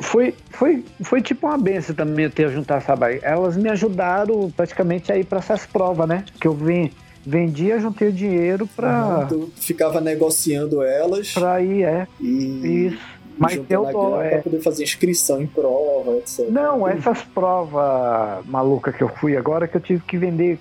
[0.01, 3.25] foi, foi, foi tipo uma benção também eu ter juntar essa bike.
[3.25, 6.25] Elas me ajudaram praticamente a ir para essas provas, né?
[6.41, 6.91] Que eu vim,
[7.25, 9.29] vendia, juntei o dinheiro para.
[9.31, 11.33] Uhum, ficava negociando elas.
[11.33, 12.07] Para ir, é.
[12.21, 12.89] E...
[12.89, 13.19] Isso.
[13.39, 14.21] Mas eu dou.
[14.21, 14.31] É...
[14.31, 16.49] Pra poder fazer inscrição em prova, etc.
[16.49, 20.59] Não, essas provas malucas que eu fui agora que eu tive que vender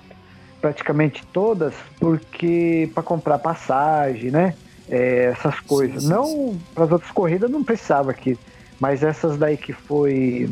[0.62, 4.54] praticamente todas, porque para comprar passagem, né?
[4.90, 6.04] É, essas coisas.
[6.04, 8.38] Sim, sim, não, para as outras corridas não precisava aqui.
[8.80, 10.50] Mas essas daí que foi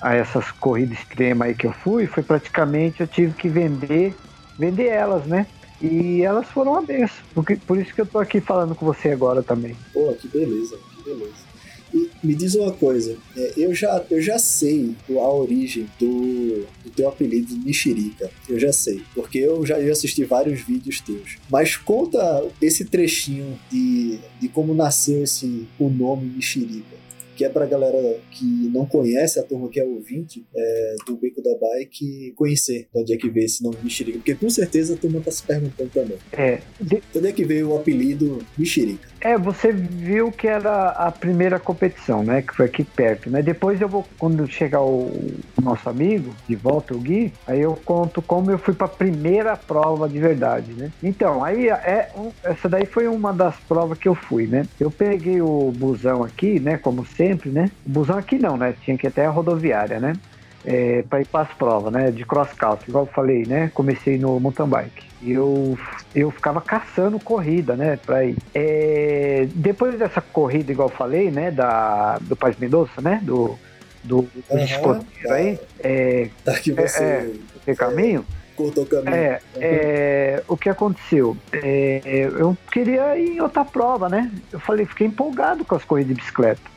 [0.00, 4.14] a essas corridas extremas aí que eu fui, foi praticamente eu tive que vender,
[4.58, 5.46] vender elas, né?
[5.80, 7.24] E elas foram uma benção.
[7.34, 9.76] Porque, por isso que eu tô aqui falando com você agora também.
[9.92, 11.44] Pô, que beleza, que beleza.
[11.92, 16.90] E me diz uma coisa, é, eu, já, eu já sei a origem do, do
[16.90, 18.30] teu apelido de Mexerica.
[18.48, 21.36] Eu já sei, porque eu já, eu assisti vários vídeos teus.
[21.48, 26.93] Mas conta esse trechinho de, de como nasceu esse, o nome Mexerica.
[27.36, 31.42] Que é pra galera que não conhece, a turma que é ouvinte é, do Beco
[31.42, 34.18] da Bike, conhecer de onde é que veio esse nome Mexerica.
[34.18, 36.18] Porque com certeza a turma tá se perguntando também.
[36.32, 36.60] É.
[36.80, 39.08] De onde é que veio o apelido Mexerica?
[39.26, 42.42] É, você viu que era a primeira competição, né?
[42.42, 43.42] Que foi aqui perto, né?
[43.42, 48.20] Depois eu vou, quando chegar o, nosso amigo, de volta, o Gui, aí eu conto
[48.20, 50.92] como eu fui pra primeira prova de verdade, né?
[51.02, 52.10] Então, aí é,
[52.44, 54.68] essa daí foi uma das provas que eu fui, né?
[54.78, 56.76] Eu peguei o busão aqui, né?
[56.76, 57.70] Como sempre, né?
[57.82, 58.74] O busão aqui não, né?
[58.74, 60.18] Tinha que ir até a rodoviária, né?
[60.66, 62.10] É, para ir para as provas, né?
[62.10, 63.70] De cross country, igual eu falei, né?
[63.74, 65.04] Comecei no mountain bike.
[65.22, 65.78] Eu,
[66.14, 67.98] eu ficava caçando corrida, né?
[68.04, 68.36] Para ir.
[68.54, 71.50] É, depois dessa corrida, igual eu falei, né?
[71.50, 73.20] Da, do Paz Mendonça, né?
[73.22, 73.58] Do,
[74.02, 75.58] do, do uhum, tá, aí.
[75.80, 77.02] É, tá que você.
[77.02, 77.30] É,
[77.66, 78.24] é, caminho.
[78.54, 79.14] Cortou o caminho.
[79.14, 79.62] É, uhum.
[79.62, 81.36] é, o que aconteceu?
[81.52, 84.30] É, eu queria ir em outra prova, né?
[84.52, 86.73] Eu falei, fiquei empolgado com as corridas de bicicleta.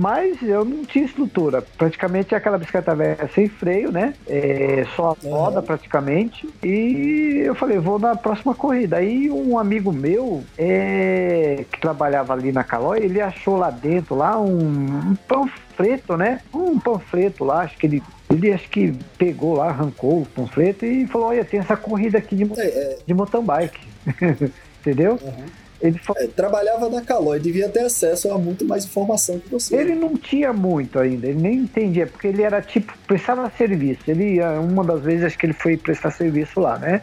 [0.00, 1.60] Mas eu não tinha estrutura.
[1.76, 4.14] Praticamente aquela bicicleta velha sem freio, né?
[4.26, 5.66] É, só a roda uhum.
[5.66, 6.48] praticamente.
[6.62, 8.96] E eu falei, vou na próxima corrida.
[8.96, 14.40] Aí um amigo meu é, que trabalhava ali na Calói, ele achou lá dentro lá
[14.40, 16.40] um, um panfleto, né?
[16.54, 21.06] Um panfleto lá, acho que ele ele acho que pegou lá, arrancou o panfleto e
[21.08, 22.98] falou: Olha, tem essa corrida aqui de, é, é.
[23.06, 23.86] de mountain bike.
[24.80, 25.18] Entendeu?
[25.20, 25.44] Uhum.
[25.80, 29.74] Ele é, trabalhava na Calói, devia ter acesso a muito mais informação que você.
[29.74, 34.02] Ele não tinha muito ainda, ele nem entendia, porque ele era tipo, prestava serviço.
[34.06, 37.00] Ele, uma das vezes, acho que ele foi prestar serviço lá, né?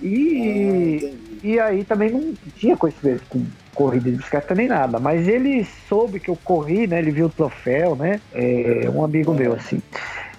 [0.00, 5.26] E, ah, e aí também não tinha conhecimento com corrida de bicicleta nem nada, mas
[5.26, 6.98] ele soube que eu corri, né?
[6.98, 8.20] Ele viu o troféu, né?
[8.32, 9.80] É, um amigo meu, assim.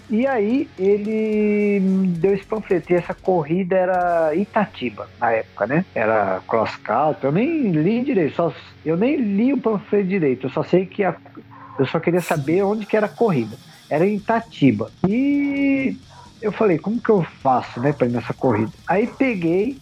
[0.10, 1.80] E aí ele
[2.20, 2.92] deu esse panfleto.
[2.92, 5.86] E essa corrida era Itatiba na época, né?
[5.96, 7.26] Era cross country.
[7.26, 8.54] Eu nem li direito, só,
[8.86, 10.48] eu nem li o panfleto direito.
[10.48, 11.16] Eu só sei que a,
[11.80, 13.58] eu só queria saber onde que era a corrida.
[13.90, 14.92] Era em Itatiba.
[15.08, 15.98] E
[16.42, 18.72] eu falei, como que eu faço, né, para ir nessa corrida?
[18.88, 19.78] Aí peguei,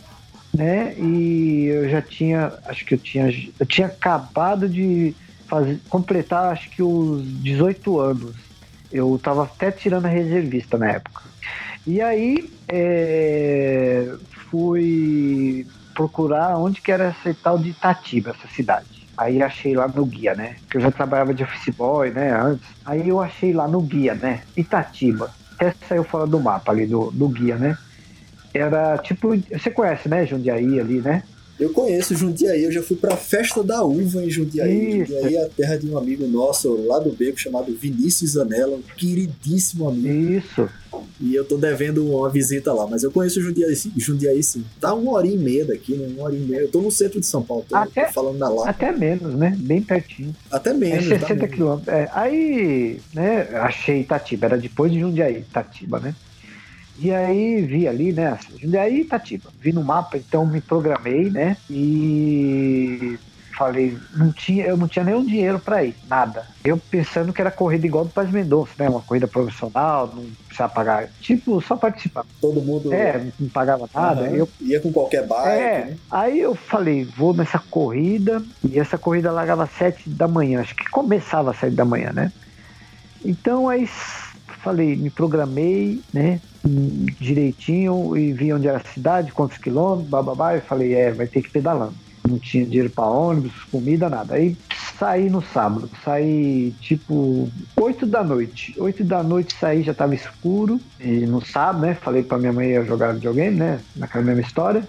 [0.54, 3.30] né, e eu já tinha, acho que eu tinha,
[3.60, 5.16] eu tinha acabado de
[5.50, 8.51] fazer, completar, acho que os 18 anos.
[8.92, 11.22] Eu tava até tirando a reservista na época.
[11.86, 12.36] E aí
[12.72, 14.06] é,
[14.50, 18.88] fui procurar onde que era essa tal de Itatiba, essa cidade.
[19.18, 20.58] Aí achei lá no guia, né?
[20.70, 22.32] Que eu já trabalhava de office boy, né?
[22.34, 22.70] Antes.
[22.86, 24.46] Aí eu achei lá no guia, né?
[24.56, 25.34] Itatiba.
[25.60, 27.78] Até saiu fora do mapa ali, do, do guia, né?
[28.54, 29.30] Era tipo.
[29.52, 30.26] Você conhece, né?
[30.26, 31.24] Jundiaí ali, né?
[31.62, 35.02] Eu conheço Jundiaí, eu já fui pra Festa da Uva em Jundiaí.
[35.02, 35.14] Isso.
[35.14, 38.82] Jundiaí é a terra de um amigo nosso lá do Beco chamado Vinícius Zanella, um
[38.98, 40.32] queridíssimo amigo.
[40.32, 40.68] Isso.
[41.20, 44.66] E eu tô devendo uma visita lá, mas eu conheço Jundiaí, Jundiaí sim.
[44.80, 46.08] Tá uma hora e meia daqui, né?
[46.08, 46.62] Uma hora e meia.
[46.62, 48.68] Eu tô no centro de São Paulo, tô, até, tô falando na lá.
[48.68, 49.56] Até menos, né?
[49.56, 50.36] Bem pertinho.
[50.50, 51.06] Até menos.
[51.12, 51.94] É 60 tá quilômetros.
[51.94, 56.16] É, aí, né, achei Itatiba, era depois de Jundiaí, Itatiba, né?
[57.00, 58.38] E aí vi ali, né?
[58.60, 59.50] Jundiaí Itatiba.
[59.60, 61.58] Vi no mapa, então me programei, né?
[61.70, 63.18] E
[63.62, 66.48] falei, não tinha, eu não tinha nenhum dinheiro para ir, nada.
[66.64, 68.90] Eu pensando que era corrida igual do Paz Mendonça, né?
[68.90, 71.10] Uma corrida profissional, não precisava pagar.
[71.22, 72.26] Tipo, só participar.
[72.40, 72.92] Todo mundo.
[72.92, 74.24] É, não pagava nada.
[74.24, 74.36] Uhum.
[74.36, 75.48] Eu, Ia com qualquer bike.
[75.48, 75.98] É, né?
[76.10, 80.76] Aí eu falei, vou nessa corrida, e essa corrida largava às sete da manhã, acho
[80.76, 82.32] que começava às sete da manhã, né?
[83.24, 83.88] Então aí
[84.62, 86.40] falei, me programei, né?
[87.20, 91.42] Direitinho e vi onde era a cidade, quantos quilômetros, bababá, e falei, é, vai ter
[91.42, 91.94] que pedalando.
[92.28, 94.36] Não tinha dinheiro para ônibus, comida, nada.
[94.36, 94.56] Aí
[94.98, 98.76] saí no sábado, saí tipo 8 da noite.
[98.78, 100.80] 8 da noite saí, já tava escuro.
[101.00, 101.96] E no sábado, né?
[101.96, 103.80] Falei pra minha mãe ia jogar videogame, né?
[103.96, 104.84] Naquela mesma história.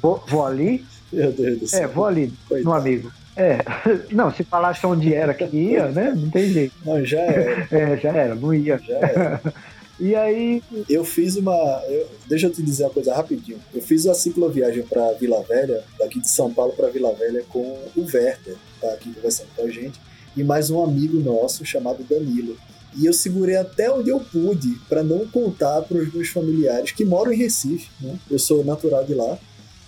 [0.00, 0.86] Vou, vou ali.
[1.12, 1.82] Meu Deus do céu.
[1.82, 2.64] É, vou ali, Coitado.
[2.64, 3.10] no amigo.
[3.36, 3.58] É,
[4.10, 6.14] não, se falasse onde era que ia, né?
[6.16, 6.74] Não tem jeito.
[6.84, 7.68] Não, já era.
[7.70, 8.78] É, já era, não ia.
[8.78, 9.40] Já era.
[9.98, 10.62] E aí.
[10.90, 11.54] Eu fiz uma.
[11.88, 13.58] Eu, deixa eu te dizer uma coisa rapidinho.
[13.74, 17.60] Eu fiz a cicloviagem para Vila Velha, daqui de São Paulo para Vila Velha, com
[17.96, 19.98] o Werther, tá aqui conversando com a gente,
[20.36, 22.58] e mais um amigo nosso chamado Danilo.
[22.94, 27.04] E eu segurei até onde eu pude para não contar para os meus familiares que
[27.04, 27.88] moram em Recife.
[28.00, 28.18] Né?
[28.30, 29.38] Eu sou natural de lá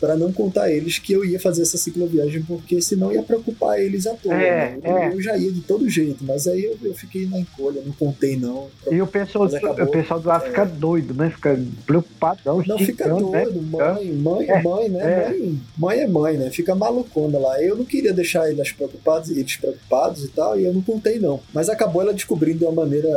[0.01, 4.07] para não contar eles que eu ia fazer essa cicloviagem, porque senão ia preocupar eles
[4.07, 4.35] à toa.
[4.35, 4.79] É, né?
[4.83, 5.09] eu, é.
[5.15, 8.37] eu, já ia de todo jeito, mas aí eu, eu fiquei na encolha, não contei
[8.37, 8.69] não.
[8.91, 10.67] E o pessoal, o pessoal do lá fica é.
[10.67, 11.31] doido, né?
[11.31, 12.41] Fica preocupado.
[12.45, 13.21] Não, fica né?
[13.21, 13.69] doido, né?
[13.71, 15.01] mãe, mãe, é, mãe, né?
[15.01, 15.29] É.
[15.29, 16.51] Mãe, mãe é mãe, né?
[16.51, 17.63] Fica malucona lá.
[17.63, 21.41] Eu não queria deixar eles preocupados, eles preocupados e tal, e eu não contei não.
[21.53, 23.09] Mas acabou ela descobrindo de uma maneira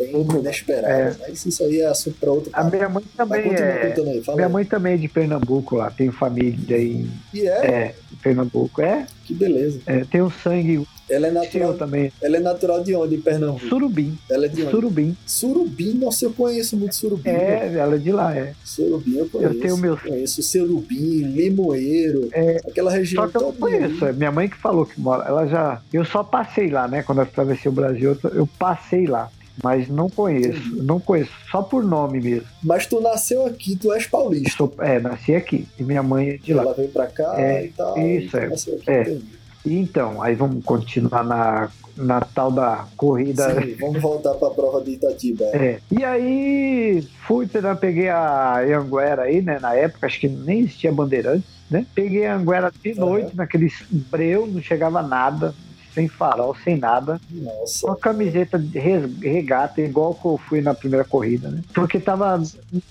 [0.00, 0.94] bem inesperada.
[0.94, 1.16] É.
[1.20, 3.94] Mas isso aí é assunto para outro A minha mãe também é...
[4.28, 7.66] Aí, minha mãe também é de Pernambuco lá, tem família em, e é?
[7.66, 8.80] é, em Pernambuco.
[8.80, 9.06] É?
[9.24, 9.80] Que beleza.
[9.86, 12.12] É, tem um sangue Ela é natural também.
[12.20, 13.66] Ela é natural de onde, em Pernambuco?
[13.66, 14.18] Surubim.
[14.30, 14.70] Ela é de onde?
[14.70, 15.16] Surubim.
[15.26, 17.28] Surubim, nossa, eu conheço muito surubim.
[17.28, 17.78] É, né?
[17.78, 18.54] ela é de lá, é.
[18.64, 19.54] Surubim eu conheço.
[19.54, 19.96] Eu tenho meu.
[19.96, 23.24] Conheço surubim, limoeiro, é, aquela região.
[23.24, 25.24] Só que eu não conheço, é minha mãe que falou que mora.
[25.28, 25.82] Ela já.
[25.92, 27.02] Eu só passei lá, né?
[27.02, 29.30] Quando eu atravessei o Brasil, eu passei lá
[29.62, 32.46] mas não conheço, não conheço, só por nome mesmo.
[32.62, 34.68] Mas tu nasceu aqui, tu és paulista.
[34.78, 36.62] É, nasci aqui, e minha mãe é de lá.
[36.62, 37.98] Ela veio pra cá é, e tal.
[37.98, 38.50] Isso, é.
[38.86, 39.18] é.
[39.64, 43.60] E então, aí vamos continuar na, na tal da corrida.
[43.60, 45.44] Sim, vamos voltar para a prova de Itatiba.
[45.52, 45.80] É.
[45.90, 49.58] E aí fui, né, peguei a Anguera aí, né?
[49.60, 51.84] Na época, acho que nem existia Bandeirantes, né?
[51.94, 53.36] Peguei a Anguera de noite, uhum.
[53.36, 55.54] naqueles breu, não chegava nada,
[55.94, 57.20] sem farol, sem nada.
[57.30, 57.86] Nossa.
[57.86, 61.62] Uma camiseta de regata, igual que eu fui na primeira corrida, né?
[61.74, 62.42] Porque tava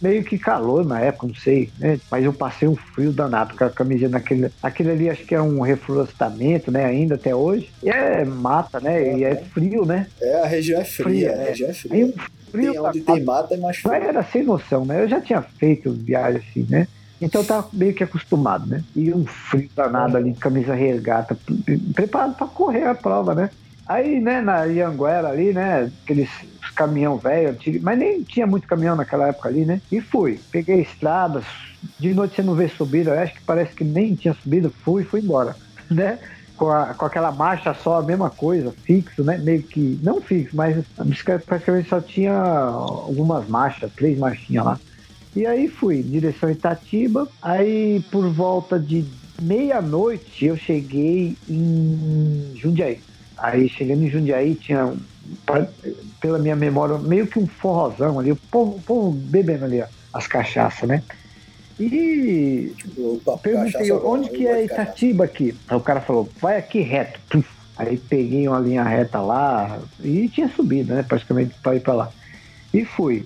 [0.01, 1.99] meio que calor na época, não sei, né?
[2.09, 4.51] Mas eu passei um frio danado com a camiseta naquele.
[4.61, 6.85] Aquele ali acho que é um reflorestamento, né?
[6.85, 7.69] Ainda até hoje.
[7.83, 9.01] E é mata, né?
[9.01, 10.07] É, e é frio, né?
[10.21, 11.93] É, a região é fria, fria a região é fria.
[11.93, 12.13] Aí,
[12.51, 13.93] frio, tem, onde tem mata é mais frio.
[13.93, 15.03] Era sem noção, né?
[15.03, 16.87] Eu já tinha feito viagem assim, né?
[17.21, 18.83] Então tava meio que acostumado, né?
[18.95, 21.37] E um frio danado ali, camisa regata,
[21.93, 23.49] preparado para correr a prova, né?
[23.85, 26.29] Aí, né, na Ianguera ali, né, aqueles
[26.75, 29.81] caminhão velho, mas nem tinha muito caminhão naquela época ali, né?
[29.91, 31.43] E fui, peguei estradas,
[31.99, 35.05] de noite você não vê subida, acho que parece que nem tinha subida, fui e
[35.05, 35.57] fui embora,
[35.91, 36.19] né?
[36.55, 39.37] Com, a, com aquela marcha só, a mesma coisa, fixo, né?
[39.37, 44.79] Meio que, não fixo, mas a bicicleta praticamente só tinha algumas marchas, três marchinhas lá.
[45.35, 47.27] E aí fui, direção Itatiba.
[47.41, 49.05] Aí por volta de
[49.41, 52.99] meia-noite eu cheguei em Jundiaí.
[53.37, 54.93] Aí chegando em Jundiaí tinha,
[56.19, 59.85] pela minha memória, meio que um forrozão ali, o povo, o povo bebendo ali ó,
[60.13, 61.03] as cachaças, né?
[61.79, 65.55] E Opa, perguntei onde que é Itatiba aqui.
[65.67, 67.43] Aí o cara falou, vai aqui reto.
[67.77, 71.03] Aí peguei uma linha reta lá e tinha subido, né?
[71.03, 72.11] Praticamente para ir para lá.
[72.73, 73.25] E fui.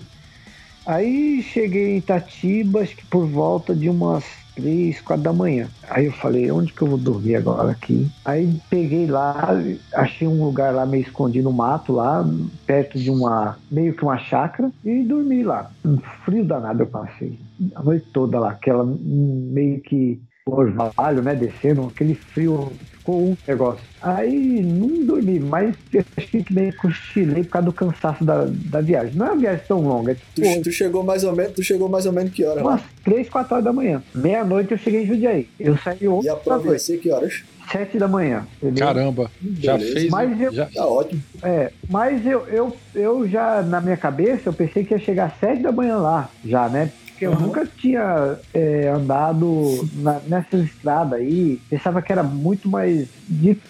[0.86, 4.24] Aí cheguei em Itatiba, acho que por volta de umas
[4.54, 5.68] três, quatro da manhã.
[5.88, 8.06] Aí eu falei, onde que eu vou dormir agora aqui?
[8.24, 9.50] Aí peguei lá,
[9.94, 12.24] achei um lugar lá meio escondido no mato lá,
[12.66, 15.70] perto de uma, meio que uma chácara, e dormi lá.
[15.84, 17.38] Um frio danado eu passei.
[17.74, 23.80] A noite toda lá, aquela meio que orvalho, né, descendo, aquele frio ficou um negócio.
[24.02, 25.74] Aí não dormi, mas
[26.18, 29.14] acho que meio cochilei por causa do cansaço da, da viagem.
[29.14, 30.12] Não é uma viagem tão longa.
[30.12, 32.60] É tipo, tu, tu, chegou mais ou menos, tu chegou mais ou menos que hora?
[32.60, 34.02] Umas 3, 4 horas da manhã.
[34.14, 35.48] Meia-noite eu cheguei em Judiaí.
[35.58, 36.26] Eu saí ontem.
[36.26, 37.42] E a prova vai ser que horas?
[37.72, 38.46] Sete da manhã.
[38.58, 38.86] Entendeu?
[38.86, 39.94] Caramba, já Beleza.
[39.94, 40.10] fez.
[40.10, 40.66] Mas eu, já...
[40.66, 41.22] Tá ótimo.
[41.42, 45.40] É, mas eu, eu, eu já, na minha cabeça, eu pensei que ia chegar às
[45.40, 46.92] sete da manhã lá, já, né?
[47.14, 47.40] Porque eu uhum.
[47.40, 51.60] nunca tinha é, andado na, nessa estrada aí.
[51.70, 53.08] Pensava que era muito mais.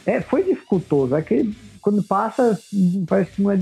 [0.07, 1.15] É, foi dificultoso.
[1.15, 2.59] É que quando passa,
[3.07, 3.57] parece que não é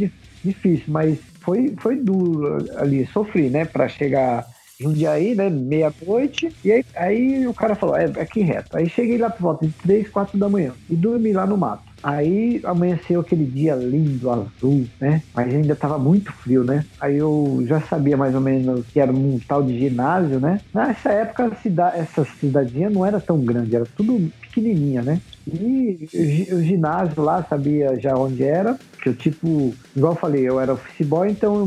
[0.44, 3.04] difícil, mas foi, foi duro ali.
[3.06, 3.64] Sofri, né?
[3.64, 4.46] Pra chegar
[4.80, 5.50] Jundiaí, né?
[5.50, 6.54] Meia-noite.
[6.64, 8.76] E aí, aí o cara falou: é, é aqui reto.
[8.76, 11.91] Aí cheguei lá por volta de 3, 4 da manhã e dormi lá no mato.
[12.02, 15.22] Aí amanheceu aquele dia lindo, azul, né?
[15.34, 16.84] Mas ainda tava muito frio, né?
[17.00, 20.60] Aí eu já sabia mais ou menos que era um tal de ginásio, né?
[20.74, 25.20] Nessa época, cidade, essa cidadinha não era tão grande, era tudo pequenininha, né?
[25.46, 26.08] E
[26.52, 30.74] o ginásio lá sabia já onde era, que eu tipo, igual eu falei, eu era
[30.74, 31.66] office boy, então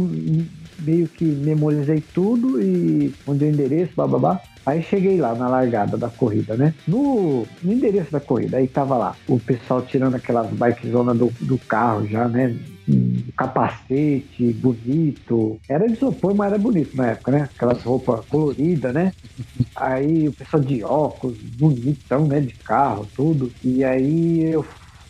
[0.78, 4.40] meio que memorizei tudo e onde é o endereço, bababá.
[4.66, 6.74] Aí cheguei lá na largada da corrida, né?
[6.88, 11.57] No, no endereço da corrida, aí tava lá o pessoal tirando aquelas bikezonas do, do
[11.59, 12.55] carro já, né?
[13.38, 15.59] Capacete bonito.
[15.70, 17.49] Era de isopor, mas era bonito na época, né?
[17.55, 19.13] Aquelas roupas coloridas, né?
[19.76, 22.41] Aí o pessoal de óculos, bonitão, né?
[22.41, 23.51] De carro, tudo.
[23.63, 24.66] E aí eu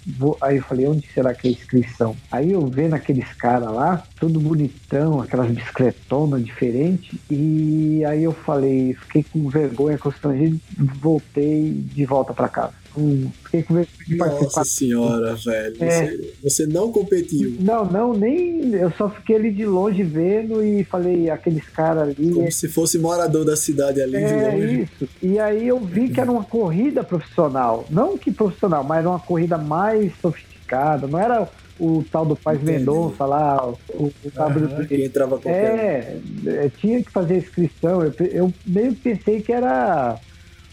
[0.06, 2.16] Vou, aí eu falei, onde será que é a inscrição?
[2.32, 8.94] Aí eu vendo aqueles caras lá, tudo bonitão, aquelas bicicletonas diferentes, e aí eu falei,
[8.94, 10.60] fiquei com vergonha, constrangido,
[11.02, 12.85] voltei de volta para casa.
[12.98, 15.76] Hum, fiquei com vergonha de Nossa senhora, velho.
[15.80, 17.56] É, você, você, não competiu.
[17.60, 18.74] Não, não, nem.
[18.74, 22.32] Eu só fiquei ali de longe vendo e falei, aqueles caras ali.
[22.32, 24.82] Como é, se fosse morador da cidade ali é, de longe.
[24.82, 25.10] Isso.
[25.22, 27.86] E aí eu vi que era uma corrida profissional.
[27.90, 31.08] Não que profissional, mas era uma corrida mais sofisticada.
[31.08, 36.72] Não era o tal do Paz Mendonça lá, o, o que entrava qualquer é, é,
[36.78, 38.02] tinha que fazer inscrição.
[38.02, 40.18] Eu, eu meio que pensei que era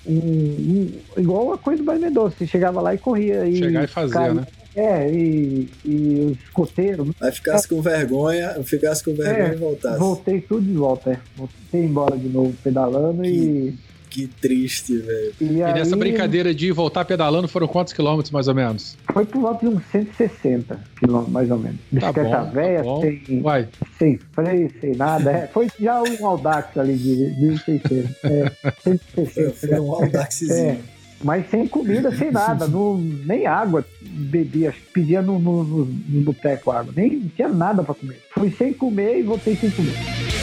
[0.06, 3.46] um, um, igual a coisa do Paz Mendonça, você chegava lá e corria.
[3.46, 4.46] E Chegar e fazer, né?
[4.74, 7.10] É, e, e os escoteiros.
[7.20, 9.98] Aí ficasse com vergonha, ficasse com vergonha é, e voltasse.
[9.98, 11.18] Voltei tudo de volta, é.
[11.36, 13.78] Voltei embora de novo pedalando que, e.
[14.12, 15.32] Que triste, velho.
[15.40, 15.72] E, e aí...
[15.72, 18.94] nessa brincadeira de voltar pedalando foram quantos quilômetros, mais ou menos?
[19.10, 21.78] Foi por volta de uns 160 quilômetros, mais ou menos.
[21.78, 23.68] Tá Bicicleta tá velha, tá sem, Vai.
[23.98, 25.30] sem freio, sem nada.
[25.30, 28.14] É, foi já um Audax ali de 1.600.
[28.24, 29.66] É, 160.
[29.66, 30.52] Foi um Audaxzinho.
[30.52, 30.78] É,
[31.24, 36.70] mas sem comida, sem nada, no, nem água bebia, pedia no, no, no, no boteco
[36.70, 38.20] água, nem tinha nada para comer.
[38.34, 40.41] Fui sem comer e voltei sem comer.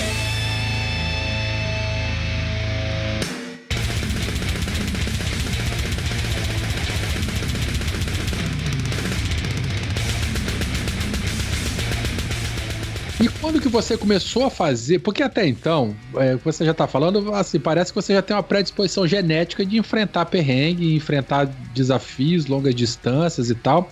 [13.49, 14.99] Quando que você começou a fazer?
[14.99, 18.43] Porque até então, é, você já está falando, assim, parece que você já tem uma
[18.43, 23.91] predisposição genética de enfrentar perrengue, enfrentar desafios, longas distâncias e tal.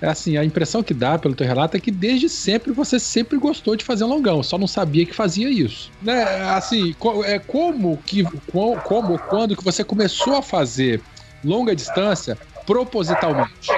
[0.00, 3.38] É assim, a impressão que dá pelo teu relato é que desde sempre você sempre
[3.38, 5.90] gostou de fazer longão, só não sabia que fazia isso.
[6.00, 6.22] Né?
[6.50, 6.94] Assim,
[7.24, 8.22] é como que
[8.52, 11.00] como quando que você começou a fazer
[11.44, 13.68] longa distância propositalmente?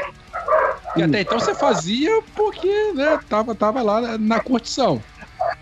[0.96, 5.02] E até então você fazia porque, né, tava, tava lá na curtição.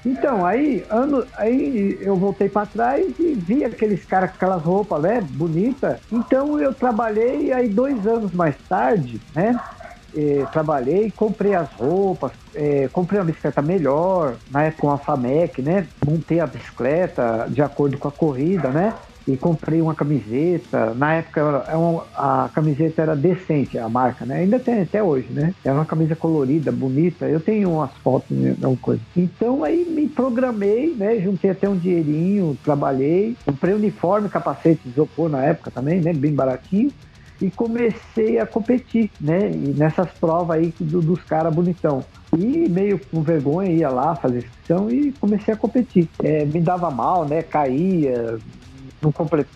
[0.05, 5.01] Então, aí, ano, aí eu voltei para trás e vi aqueles caras com aquelas roupas,
[5.03, 6.01] né, bonita.
[6.11, 9.59] Então eu trabalhei aí dois anos mais tarde, né?
[10.15, 15.89] Eh, trabalhei, comprei as roupas, eh, comprei uma bicicleta melhor, na época uma FAMEC, né?
[16.05, 18.95] Montei a bicicleta de acordo com a corrida, né?
[19.27, 20.95] E comprei uma camiseta.
[20.95, 21.75] Na época é
[22.15, 24.41] a camiseta era decente, a marca, né?
[24.41, 25.55] Ainda tem até hoje, né?
[25.65, 27.27] Era uma camisa colorida, bonita.
[27.27, 28.57] Eu tenho umas fotos, né?
[28.61, 29.01] Uma coisa.
[29.17, 31.21] Então aí me programei, né?
[31.21, 36.13] Juntei até um dinheirinho, trabalhei, comprei uniforme, capacete isopor na época também, né?
[36.13, 36.91] Bem baratinho.
[37.41, 39.51] E comecei a competir, né?
[39.51, 42.05] E nessas provas aí do, dos caras bonitão.
[42.37, 46.09] E meio com vergonha ia lá fazer inscrição e comecei a competir.
[46.23, 47.43] É, me dava mal, né?
[47.43, 48.39] Caía,
[49.03, 49.47] não complet...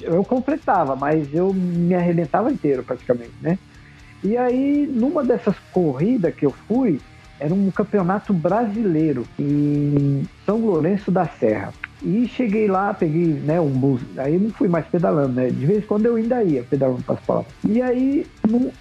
[0.00, 3.58] eu completava, mas eu me arrebentava inteiro praticamente, né?
[4.22, 7.00] E aí, numa dessas corridas que eu fui,
[7.38, 11.72] era um campeonato brasileiro em São Lourenço da Serra.
[12.02, 14.00] E cheguei lá, peguei né, um bus.
[14.16, 15.48] Aí não fui mais pedalando, né?
[15.48, 17.46] De vez em quando eu ainda ia pedalando para as.
[17.64, 18.26] E aí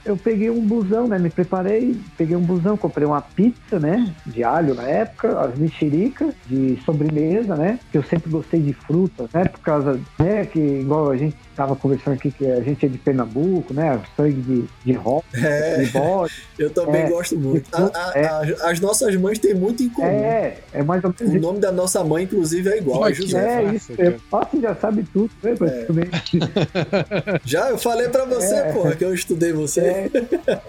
[0.05, 1.17] eu peguei um busão, né?
[1.17, 4.13] Me preparei, peguei um busão, comprei uma pizza, né?
[4.25, 7.79] De alho na época, as mexericas de sobremesa, né?
[7.91, 9.45] Que eu sempre gostei de frutas, né?
[9.45, 10.45] Por causa, né?
[10.45, 13.99] Que igual a gente tava conversando aqui, que a gente é de Pernambuco, né?
[14.15, 16.43] Sangue de, de rock, é, de bode.
[16.59, 17.69] Eu também é, gosto muito.
[17.73, 18.25] A, a, é.
[18.25, 20.07] a, as nossas mães têm muito em comum.
[20.07, 21.35] É, é mais ou menos.
[21.35, 23.13] O nome da nossa mãe, inclusive, é igual.
[23.13, 23.63] José.
[23.63, 23.93] É, isso.
[23.97, 25.53] É fácil, já sabe tudo, né?
[25.61, 27.39] É.
[27.45, 28.73] já eu falei pra você, é.
[28.73, 30.11] porra, que eu estudei você.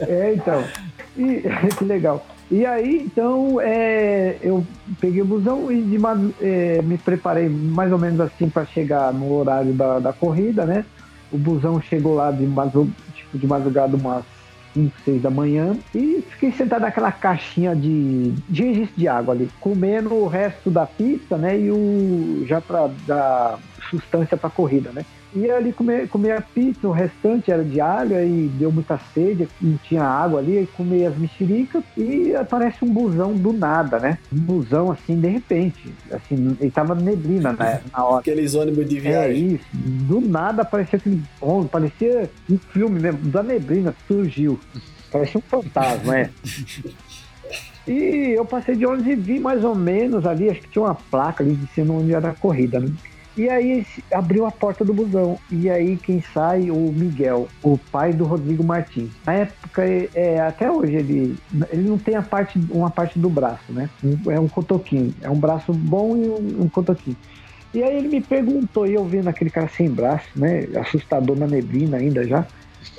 [0.00, 0.64] É, é então.
[1.16, 1.42] E,
[1.76, 2.24] que legal.
[2.50, 4.64] E aí, então, é, eu
[5.00, 5.98] peguei o busão e de,
[6.40, 10.84] é, me preparei mais ou menos assim para chegar no horário da, da corrida, né?
[11.32, 12.46] O busão chegou lá de,
[13.14, 14.24] tipo, de madrugada umas
[14.74, 19.50] 5, 6 da manhã e fiquei sentado naquela caixinha de, de registro de água ali,
[19.58, 21.58] comendo o resto da pizza, né?
[21.58, 23.58] E o já para dar
[23.90, 25.04] sustância para corrida, né?
[25.36, 29.46] E ali comer, comer a pizza, o restante era de alho, aí deu muita sede,
[29.60, 34.18] não tinha água ali, aí comi as mexericas e aparece um busão do nada, né?
[34.32, 35.92] Um busão assim, de repente.
[36.10, 38.20] Assim, ele tava neblina na, na hora.
[38.20, 39.30] Aqueles ônibus de viagem.
[39.30, 39.66] É isso.
[39.74, 44.58] Do nada aparecia aquele ônibus, parecia um filme mesmo, da neblina, surgiu.
[45.12, 46.30] Parecia um fantasma, é.
[47.86, 50.96] E eu passei de ônibus e vi mais ou menos ali, acho que tinha uma
[50.96, 52.90] placa ali dizendo onde era a corrida, né?
[53.36, 55.38] E aí abriu a porta do busão.
[55.50, 56.70] E aí quem sai?
[56.70, 59.10] O Miguel, o pai do Rodrigo Martins.
[59.26, 59.82] Na época,
[60.14, 61.36] é, até hoje, ele,
[61.70, 63.90] ele não tem a parte, uma parte do braço, né?
[64.28, 65.14] É um cotoquinho.
[65.20, 67.16] É um braço bom e um, um cotoquinho.
[67.74, 70.66] E aí ele me perguntou, e eu vendo aquele cara sem braço, né?
[70.80, 72.46] Assustador na neblina ainda já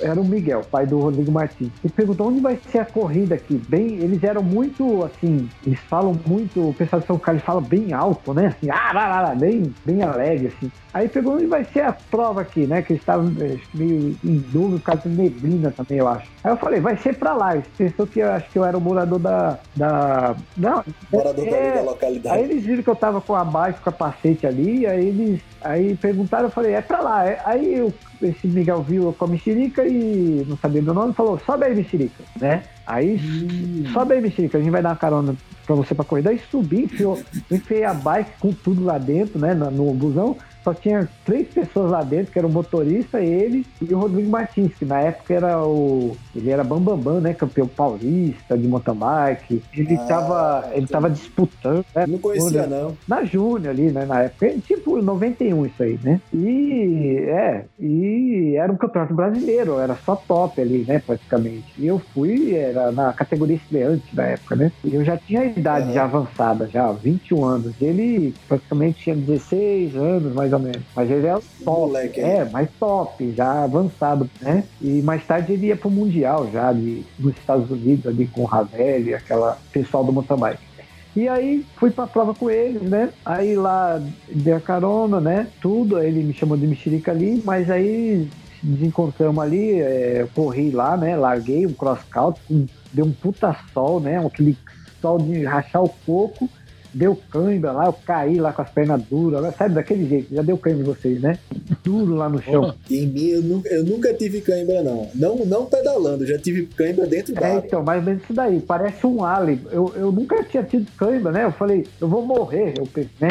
[0.00, 1.70] era o Miguel, pai do Rodrigo Martins.
[1.84, 3.60] E perguntou onde vai ser a corrida aqui.
[3.68, 7.92] Bem, eles eram muito assim, eles falam muito, o pessoal de São Carlos fala bem
[7.92, 8.46] alto, né?
[8.48, 10.70] Assim, ah, lá, lá, lá, bem, bem alegre, assim.
[10.98, 12.82] Aí perguntou onde vai ser a prova aqui, né?
[12.82, 13.32] Que eles estavam
[13.72, 16.28] meio em dúvida por causa de neblina também, eu acho.
[16.42, 17.54] Aí eu falei, vai ser pra lá.
[17.54, 19.60] Eles pensou que eu acho que eu era o morador da.
[19.76, 20.82] da não,
[21.12, 22.36] morador é, da localidade.
[22.36, 25.40] Aí eles viram que eu tava com a bike, com o capacete ali, aí eles
[25.60, 27.24] Aí perguntaram, eu falei, é pra lá.
[27.44, 27.92] Aí eu,
[28.22, 32.22] esse Miguel viu com a mexerica e não sabia meu nome, falou, sobe aí, mexerica,
[32.40, 32.62] né?
[32.86, 33.84] Aí, hum.
[33.92, 35.34] sobe aí, mexerica, a gente vai dar uma carona
[35.66, 36.22] pra você pra correr.
[36.22, 37.20] Daí subi, enfiou,
[37.50, 41.90] enfiei a bike com tudo lá dentro, né, no, no busão, só tinha três pessoas
[41.90, 45.62] lá dentro, que era o motorista, ele e o Rodrigo Martins, que na época era
[45.62, 46.16] o.
[46.34, 47.34] Ele era Bambambam, Bam, Bam, né?
[47.34, 49.62] Campeão paulista de mountain bike.
[49.76, 51.84] Ele ah, tava, ele tava disputando.
[51.94, 52.06] Né?
[52.06, 52.96] Não conhecia, não.
[53.06, 54.04] Na Júnior ali, né?
[54.04, 54.48] Na época.
[54.66, 56.20] Tipo, 91 isso aí, né?
[56.32, 61.00] E é, e era um campeonato brasileiro, era só top ali, né?
[61.04, 61.72] Praticamente.
[61.78, 64.72] E eu fui, era na categoria estreante da época, né?
[64.84, 67.74] E eu já tinha a idade já avançada, já, 21 anos.
[67.80, 70.82] Ele praticamente tinha 16 anos, mais ou menos.
[70.94, 71.80] Mas ele é top.
[71.88, 74.64] Moleque, é, mais top, já avançado, né?
[74.80, 78.46] E mais tarde ele ia pro Mundial já, de, nos Estados Unidos, ali com o
[78.46, 80.68] Ravel e aquela pessoal do mountain bike.
[81.16, 83.10] E aí fui pra prova com eles, né?
[83.24, 84.00] Aí lá
[84.30, 85.48] dei a carona, né?
[85.60, 88.28] Tudo, aí ele me chamou de mexerica ali, mas aí
[88.62, 91.16] desencontramos ali, é, corri lá, né?
[91.16, 94.24] Larguei um cross country, deu um puta sol, né?
[94.24, 94.56] Aquele
[95.00, 96.48] sol de rachar o coco
[96.92, 100.58] deu cãibra lá, eu caí lá com as pernas duras, sabe, daquele jeito, já deu
[100.58, 101.38] cãibra em vocês, né?
[101.84, 102.74] Duro lá no chão.
[102.90, 105.10] Em mim, eu nunca, eu nunca tive cãibra, não.
[105.14, 105.38] não.
[105.48, 109.06] Não pedalando, já tive cãibra dentro da É, então, mais ou menos isso daí, parece
[109.06, 109.60] um alien.
[109.70, 111.44] Eu, eu nunca tinha tido cãibra, né?
[111.44, 113.30] Eu falei, eu vou morrer, eu pensei, né?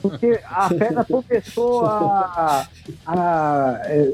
[0.00, 2.68] Porque a perna começou a...
[3.06, 4.12] a é,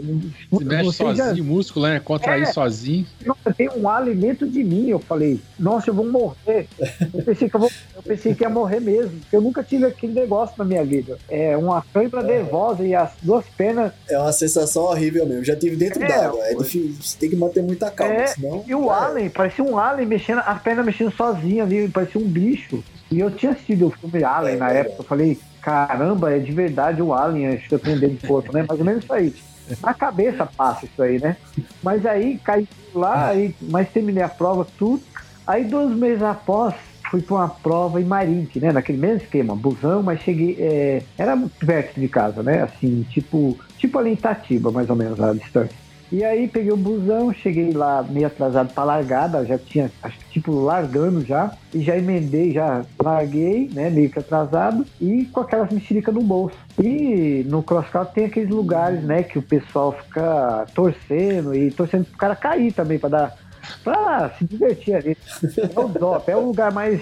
[0.57, 1.43] Se mexe sozinho, já...
[1.43, 2.01] músculo, né?
[2.01, 3.07] Contrair é, sozinho.
[3.25, 6.69] Nossa, tem um alimento de mim, eu falei, nossa, eu vou morrer.
[7.15, 9.21] Eu pensei que eu, vou, eu pensei que ia morrer morrer mesmo.
[9.33, 11.19] Eu nunca tive aquele negócio na minha vida.
[11.29, 12.25] É uma cãibra é.
[12.25, 13.93] nervosa e as duas penas.
[14.09, 15.45] É uma sensação horrível mesmo.
[15.45, 16.41] Já tive dentro é, d'água.
[16.45, 17.03] É difícil.
[17.03, 18.65] Você tem que manter muita calma, é, senão.
[18.67, 18.95] E o é.
[18.95, 22.83] Alien, parecia um Alien mexendo, as pernas mexendo sozinho ali, parecia um bicho.
[23.11, 24.97] E eu tinha assistido o filme Alien é, na época.
[25.01, 28.65] Eu falei, caramba, é de verdade o Alien surpreendendo de corpo, né?
[28.67, 29.35] Mais ou menos isso aí.
[29.81, 31.37] Na cabeça passa isso aí, né?
[31.83, 35.03] Mas aí caí lá, aí, mas terminei a prova, tudo.
[35.47, 36.75] Aí, dois meses após,
[37.13, 38.73] fui para uma prova em Marinte, né?
[38.73, 40.57] Naquele mesmo esquema, busão, mas cheguei.
[40.59, 42.63] É, era perto de casa, né?
[42.63, 45.83] Assim, tipo, tipo ali em Itatiba, mais ou menos, a distância.
[46.11, 50.25] E aí peguei o busão, cheguei lá meio atrasado para largada, já tinha, acho que
[50.33, 55.71] tipo, largando já, e já emendei, já larguei, né, meio que atrasado, e com aquelas
[55.71, 56.57] mexericas no bolso.
[56.83, 62.19] E no crosscut tem aqueles lugares, né, que o pessoal fica torcendo e torcendo pro
[62.19, 63.37] cara cair também, para dar
[63.83, 65.17] pra se divertir ali.
[65.57, 67.01] É o DOP, é o lugar mais.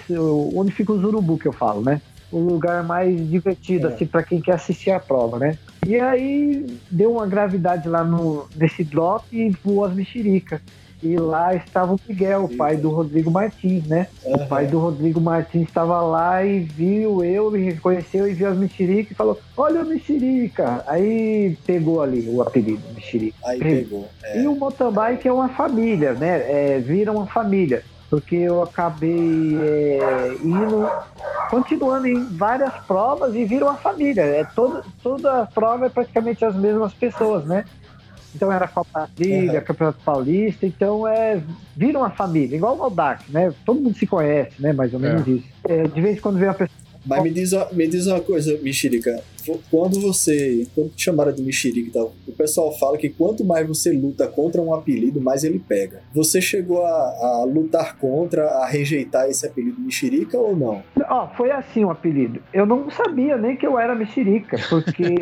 [0.54, 2.00] onde fica os urubu que eu falo, né?
[2.30, 3.92] O lugar mais divertido, é.
[3.92, 5.58] assim, para quem quer assistir a prova, né?
[5.86, 10.60] E aí deu uma gravidade lá no, nesse drop e voou as mexericas.
[11.02, 14.06] E lá estava o Miguel, o pai do Rodrigo Martins, né?
[14.24, 14.34] Uhum.
[14.34, 18.56] O pai do Rodrigo Martins estava lá e viu eu, me reconheceu e viu as
[18.56, 20.84] mexericas e falou: Olha a mexerica!
[20.86, 23.36] Aí pegou ali o apelido, mexerica.
[23.44, 24.08] Aí pegou.
[24.22, 24.42] É.
[24.42, 26.74] E o mountain bike é uma família, né?
[26.74, 27.82] É, vira uma família.
[28.10, 30.90] Porque eu acabei é, indo,
[31.48, 34.22] continuando em várias provas e vira uma família.
[34.22, 37.64] É toda, toda prova é praticamente as mesmas pessoas, né?
[38.34, 39.64] Então era Copa Trilha, uhum.
[39.64, 41.40] Campeonato Paulista, então é
[41.76, 43.52] vira uma família, igual o Audax, né?
[43.64, 44.72] Todo mundo se conhece, né?
[44.72, 45.30] Mais ou menos é.
[45.30, 45.46] isso.
[45.64, 48.58] É, de vez em quando vem uma pessoa mas me diz, me diz uma coisa,
[48.62, 49.22] Mexerica.
[49.70, 50.66] Quando você.
[50.74, 54.28] Quando te chamaram de Mexerica e tal, o pessoal fala que quanto mais você luta
[54.28, 56.02] contra um apelido, mais ele pega.
[56.12, 60.82] Você chegou a, a lutar contra, a rejeitar esse apelido Mexerica ou não?
[61.08, 62.42] Ó, oh, foi assim o apelido.
[62.52, 65.04] Eu não sabia nem que eu era Mexerica, porque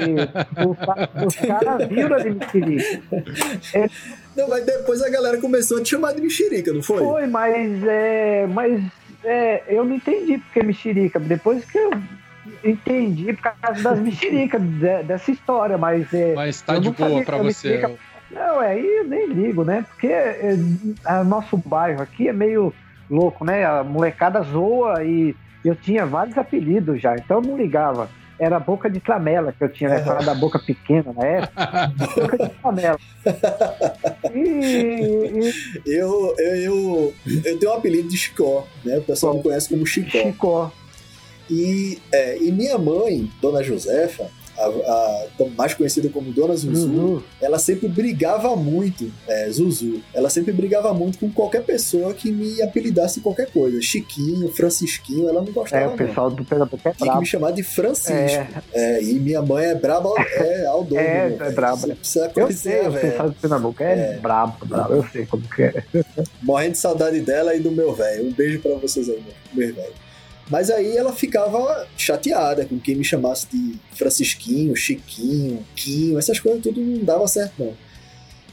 [0.66, 3.03] os, os caras viram de Mexerica.
[3.72, 3.89] É,
[4.37, 6.99] não, mas depois a galera começou a te chamar de mexerica, não foi?
[6.99, 8.85] Foi, mas é, mas
[9.25, 11.19] é, eu não entendi porque mexerica.
[11.19, 11.91] Depois que eu
[12.64, 14.62] entendi por causa das mexericas
[15.07, 16.12] dessa história, mas.
[16.12, 17.71] É, mas tá de boa pra você.
[17.71, 17.95] Mexerica...
[18.31, 19.85] Não, é, aí eu nem ligo, né?
[19.89, 20.57] Porque é,
[21.07, 22.73] é, nosso bairro aqui é meio
[23.11, 23.64] louco, né?
[23.64, 28.09] A molecada zoa e eu tinha vários apelidos já, então eu não ligava
[28.39, 30.01] era boca de tramela que eu tinha, né?
[30.01, 31.93] da boca pequena na época.
[32.16, 32.99] boca de tramela.
[34.34, 35.53] E.
[35.86, 37.14] Eu, eu, eu,
[37.45, 38.99] eu tenho um apelido de Chicó, né?
[38.99, 40.11] O pessoal me conhece como Chicó.
[40.11, 40.72] Chicó.
[41.51, 44.67] E, é, e minha mãe, Dona Josefa, a,
[45.43, 47.23] a, mais conhecida como Dona Zuzu, uhum.
[47.41, 52.61] ela sempre brigava muito, é, Zuzu, ela sempre brigava muito com qualquer pessoa que me
[52.63, 53.81] apelidasse qualquer coisa.
[53.81, 55.85] Chiquinho, Francisquinho, ela não gostava.
[55.85, 58.13] É, o pessoal do Pernambuco é Tinha que me chamar de Francisco.
[58.13, 58.49] É.
[58.73, 60.99] É, e minha mãe é braba, é ao dobro.
[60.99, 61.77] é, é braba.
[61.77, 62.97] Você precisa conhecer, eu sei, velho.
[62.97, 64.19] O pessoal do Pernambuco é, é.
[64.19, 65.85] brabo, brabo, eu sei como que é.
[66.43, 68.27] Morrendo de saudade dela e do meu velho.
[68.27, 69.23] Um beijo pra vocês aí,
[69.55, 70.08] meu velho.
[70.51, 76.62] Mas aí ela ficava chateada com quem me chamasse de Francisquinho, Chiquinho, Quinho, essas coisas
[76.62, 77.88] tudo não dava certo não.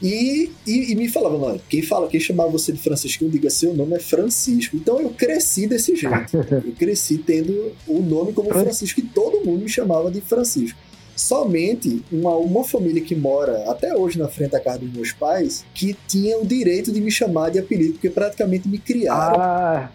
[0.02, 3.74] E, e, e, me falava, não, quem fala, quem chamava você de Francisquinho, diga seu
[3.74, 4.76] nome é Francisco.
[4.76, 6.36] Então eu cresci desse jeito.
[6.36, 10.78] eu cresci tendo o nome como Francisco e todo mundo me chamava de Francisco.
[11.16, 15.64] Somente uma, uma família que mora até hoje na frente da casa dos meus pais
[15.74, 19.40] que tinha o direito de me chamar de apelido, porque praticamente me criaram.
[19.40, 19.90] Ah,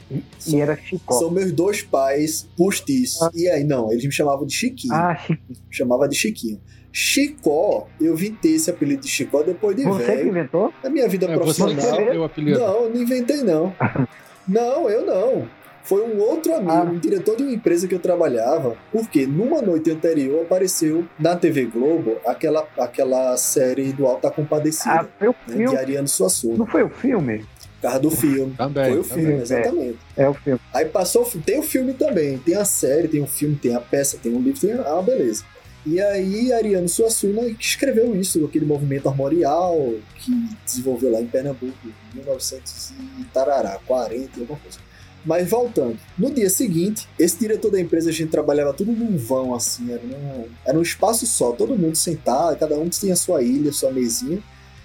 [0.48, 1.14] e era Chico.
[1.14, 3.22] São meus dois pais postiços.
[3.22, 3.32] Ah.
[3.36, 4.94] E aí, não, eles me chamavam de Chiquinho.
[4.94, 5.58] Ah, Chiquinho.
[5.70, 6.60] Chamava de Chiquinho.
[6.92, 10.18] Chicó, eu vim ter esse apelido de Chicó depois de você velho.
[10.18, 10.74] Você que inventou?
[10.84, 11.76] Na minha vida é, profissional.
[11.76, 12.60] Você o apelido.
[12.60, 13.74] Não, não inventei não.
[14.46, 15.61] não, eu não.
[15.84, 16.84] Foi um outro amigo, ah.
[16.84, 21.66] um diretor de uma empresa que eu trabalhava, porque numa noite anterior apareceu na TV
[21.66, 26.58] Globo aquela, aquela série do Alta Compadecida, ah, foi o né, de Ariano Suassuna.
[26.58, 27.46] Não foi o filme?
[27.82, 28.54] Por do filme.
[28.56, 28.92] Também.
[28.92, 29.42] Foi o filme, também.
[29.42, 30.00] exatamente.
[30.16, 30.60] É, é, o filme.
[30.72, 34.20] Aí passou, tem o filme também, tem a série, tem o filme, tem a peça,
[34.22, 35.44] tem o livro, tem a ah, beleza.
[35.84, 39.76] E aí, Ariano Suassuna que escreveu isso, aquele movimento armorial
[40.16, 40.32] que
[40.64, 44.78] desenvolveu lá em Pernambuco, em 1900 e tarará, 40 alguma coisa.
[45.26, 49.54] Mas voltando, no dia seguinte, esse diretor da empresa, a gente trabalhava tudo num vão,
[49.54, 53.72] assim, era, num, era um espaço só, todo mundo sentado, cada um tinha sua ilha,
[53.72, 54.42] sua mesinha.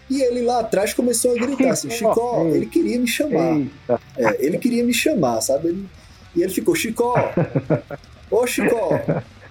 [0.09, 3.62] E ele lá atrás começou a gritar assim, Chicó, ele queria me chamar.
[4.16, 5.68] É, ele queria me chamar, sabe?
[5.68, 5.89] Ele,
[6.34, 7.14] e ele ficou, Chicó,
[8.30, 8.91] ô Chicó,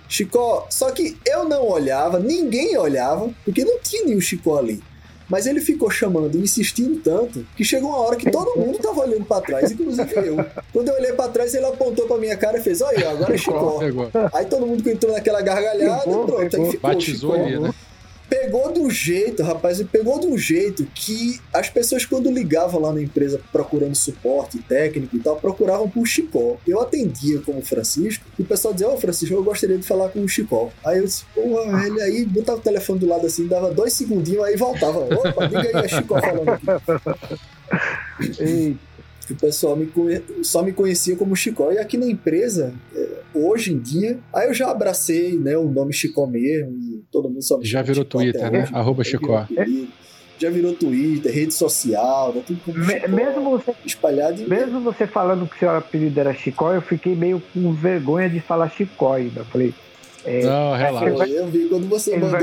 [0.08, 0.68] Chicó.
[0.70, 4.82] Só que eu não olhava, ninguém olhava, porque não tinha nenhum Chicó ali.
[5.30, 9.26] Mas ele ficou chamando, insistindo tanto, que chegou uma hora que todo mundo tava olhando
[9.26, 10.46] para trás, inclusive eu.
[10.72, 13.38] Quando eu olhei para trás, ele apontou pra minha cara e fez: Olha, agora é
[13.38, 13.80] Chicó.
[14.34, 16.66] Aí todo mundo entrou naquela gargalhada, pegou, pronto, pegou.
[16.66, 17.46] aí ficou Batizou Chicó.
[17.46, 17.74] ali, né?
[18.46, 22.94] Pegou de um jeito, rapaz, pegou de um jeito que as pessoas, quando ligavam lá
[22.94, 26.58] na empresa procurando suporte técnico e tal, procuravam por Chicó.
[26.68, 30.10] Eu atendia como Francisco e o pessoal dizia: Ô oh, Francisco, eu gostaria de falar
[30.10, 30.70] com o Chicó.
[30.86, 34.44] Aí eu disse: Porra, ele aí botava o telefone do lado assim, dava dois segundinhos,
[34.44, 36.66] aí voltava: Opa, liga aí, é Chicó falando aqui.
[38.40, 38.95] Eita
[39.34, 40.22] o pessoal me conhe...
[40.44, 41.72] só me conhecia como Chicó.
[41.72, 45.94] E aqui na empresa, é, hoje em dia, aí eu já abracei né, o nome
[45.94, 48.70] Chicó mesmo, e todo mundo só me Já virou Chicó Twitter, né?
[48.74, 49.48] Arroba Chicó.
[50.38, 54.48] Já virou Twitter, rede social, né, tudo como Me, Chicó, mesmo você, espalhado.
[54.48, 58.70] Mesmo você falando que seu apelido era Chicó, eu fiquei meio com vergonha de falar
[58.70, 59.44] Chicó ainda.
[59.46, 59.74] Falei,
[60.26, 61.28] é, não, relaxa.
[61.28, 62.40] Eu vi quando você mandou.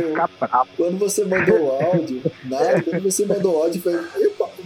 [0.76, 4.00] Quando você mandou o áudio, nada, quando você mandou o áudio, foi.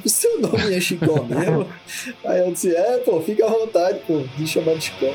[0.04, 1.66] O seu nome é Chicó mesmo?
[2.24, 5.06] Aí eu disse, é, pô, fica à vontade, pô, de chamar de Chicó.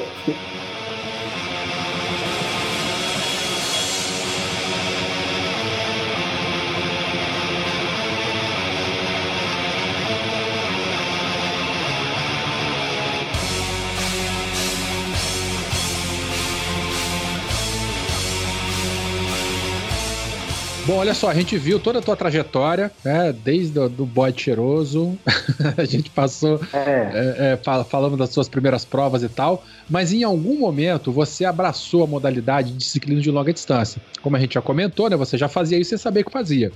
[20.83, 23.31] Bom, olha só, a gente viu toda a tua trajetória, né?
[23.31, 25.17] Desde o do bode cheiroso,
[25.77, 27.11] a gente passou é.
[27.13, 32.03] É, é, falando das suas primeiras provas e tal, mas em algum momento você abraçou
[32.03, 34.01] a modalidade de ciclismo de longa distância.
[34.23, 35.15] Como a gente já comentou, né?
[35.15, 36.71] Você já fazia isso sem saber que fazia.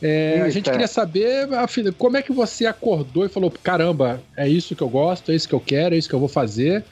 [0.00, 1.48] É, isso, a gente queria saber
[1.98, 5.48] como é que você acordou e falou: caramba, é isso que eu gosto, é isso
[5.48, 6.84] que eu quero, é isso que eu vou fazer.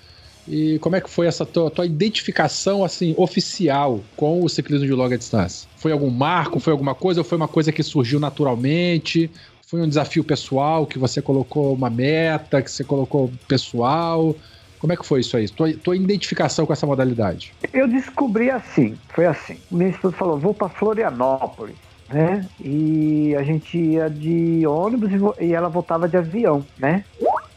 [0.51, 4.93] E como é que foi essa tua, tua, identificação assim oficial com o ciclismo de
[4.93, 5.69] longa distância?
[5.77, 9.31] Foi algum marco, foi alguma coisa ou foi uma coisa que surgiu naturalmente?
[9.65, 14.35] Foi um desafio pessoal que você colocou uma meta, que você colocou pessoal?
[14.81, 15.49] Como é que foi isso aí?
[15.49, 17.55] Tua, tua identificação com essa modalidade?
[17.73, 19.57] Eu descobri assim, foi assim.
[19.71, 21.77] Minha esposa falou, vou para Florianópolis,
[22.09, 22.45] né?
[22.61, 27.05] E a gente ia de ônibus e ela voltava de avião, né?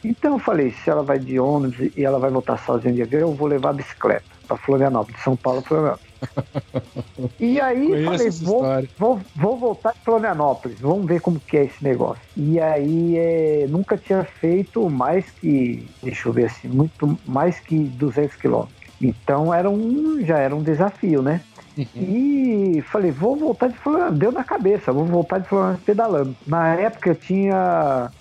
[0.04, 3.22] Então eu falei, se ela vai de ônibus e ela vai voltar sozinha de avião,
[3.22, 6.14] eu vou levar a bicicleta para Florianópolis, São Paulo, Florianópolis.
[7.40, 11.66] e aí Conheço falei, vou, vou, vou, voltar de Florianópolis, vamos ver como que é
[11.66, 12.22] esse negócio.
[12.36, 17.78] E aí é, nunca tinha feito mais que, deixa eu ver assim, muito mais que
[17.78, 18.84] 200 quilômetros.
[19.02, 21.42] Então era um, já era um desafio, né?
[21.78, 21.88] Uhum.
[21.96, 24.20] E falei, vou voltar de Florianópolis.
[24.20, 26.36] Deu na cabeça, vou voltar de Florianópolis pedalando.
[26.46, 28.12] Na época eu tinha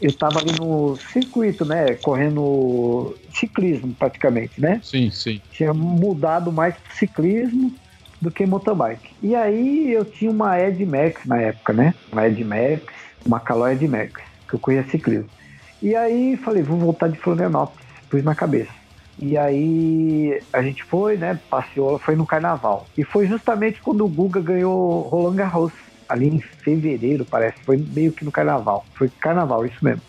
[0.00, 1.94] eu estava ali no circuito, né?
[1.94, 4.80] Correndo ciclismo praticamente, né?
[4.82, 5.40] Sim, sim.
[5.50, 7.72] Tinha mudado mais para ciclismo
[8.20, 9.14] do que motorbike.
[9.22, 11.94] E aí eu tinha uma Ed Max na época, né?
[12.12, 12.82] Uma Ed Max,
[13.24, 15.30] uma Caloi Ed Max, que eu conhecia ciclismo.
[15.82, 18.72] E aí falei, vou voltar de Florianópolis, pus na cabeça.
[19.18, 21.38] E aí a gente foi, né?
[21.48, 22.86] Passeou, foi no carnaval.
[22.96, 25.72] E foi justamente quando o Guga ganhou Roland Garros
[26.08, 27.58] ali em fevereiro, parece.
[27.64, 28.84] Foi meio que no carnaval.
[28.94, 30.02] Foi carnaval, isso mesmo.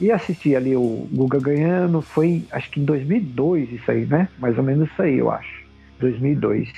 [0.00, 4.28] E assisti ali o Guga ganhando, foi acho que em 2002 isso aí, né?
[4.38, 5.60] Mais ou menos isso aí, eu acho.
[5.98, 6.72] 2002.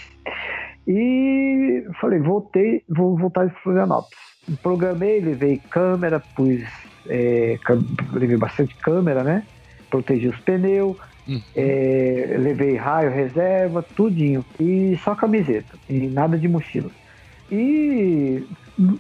[0.89, 4.19] E falei, voltei, vou voltar de Florianópolis.
[4.61, 6.61] Programei, levei câmera, pus,
[7.07, 7.57] é,
[8.13, 9.45] levei bastante câmera, né?
[9.89, 10.97] Protegi os pneus,
[11.27, 11.41] Uhum.
[11.55, 14.45] É, levei raio, reserva, tudinho.
[14.59, 15.77] E só camiseta.
[15.89, 16.91] E nada de mochila.
[17.53, 18.43] E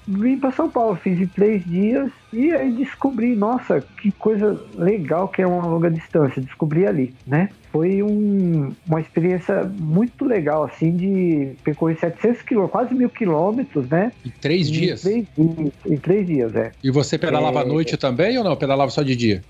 [0.06, 5.26] vim para São Paulo, fiz em três dias e aí descobri, nossa, que coisa legal
[5.28, 7.48] que é uma longa distância, descobri ali, né?
[7.70, 14.12] Foi um, uma experiência muito legal, assim, de percorrer 700 quilômetros, quase mil quilômetros, né?
[14.24, 15.00] Em três em dias?
[15.00, 16.72] Três, em, em, três dias, é.
[16.84, 17.62] E você pedalava é...
[17.62, 18.54] à noite também ou não?
[18.54, 19.42] Pedalava só de dia?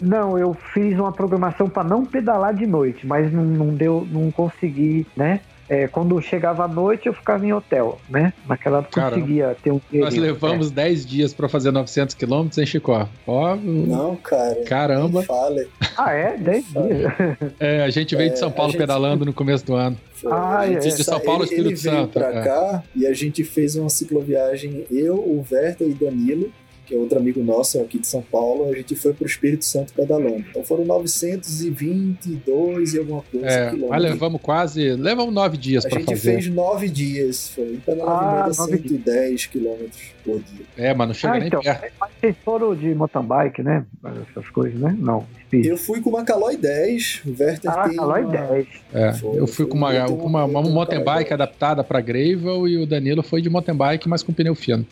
[0.00, 4.30] Não, eu fiz uma programação para não pedalar de noite, mas não, não deu, não
[4.30, 5.40] consegui, né?
[5.68, 8.32] É, quando chegava à noite, eu ficava em hotel, né?
[8.46, 11.08] Naquela época eu conseguia ter um Nós levamos 10 é.
[11.08, 13.08] dias para fazer 900 quilômetros em Chicó.
[13.26, 14.62] Ó, não, cara.
[14.66, 15.22] Caramba.
[15.22, 15.68] Fale.
[15.96, 16.36] Ah, é?
[16.36, 17.12] 10 dias.
[17.60, 18.80] É, a gente veio de São é, Paulo gente...
[18.80, 19.96] pedalando no começo do ano.
[20.26, 20.78] Ah, é.
[20.78, 22.12] De São Paulo, ele, Espírito ele veio Santo.
[22.12, 22.42] Pra é.
[22.42, 26.52] cá e a gente fez uma cicloviagem, eu, o Werther e Danilo
[26.86, 29.64] que é outro amigo nosso aqui de São Paulo, a gente foi para o Espírito
[29.64, 30.44] Santo pedalando.
[30.50, 33.90] Então foram 922 e alguma coisa é, quilômetros.
[33.90, 36.12] Mas levamos quase, levamos nove dias para fazer.
[36.12, 40.64] A gente fez nove dias, foi pedalando ah, 110 quilômetros por dia.
[40.76, 41.92] É, mas não chega ah, nem então, perto.
[42.24, 43.84] Vocês foram de mountain bike, né?
[44.30, 44.96] Essas coisas, né?
[44.98, 45.26] Não.
[45.42, 45.66] Speed.
[45.66, 48.32] Eu fui com uma Caloi 10, o Werther ah, tem Caloi uma...
[48.32, 48.66] 10.
[48.94, 52.86] É, foi, eu fui com uma, uma, uma mountain bike adaptada para Gravel e o
[52.86, 54.86] Danilo foi de mountain bike, mas com pneu fino.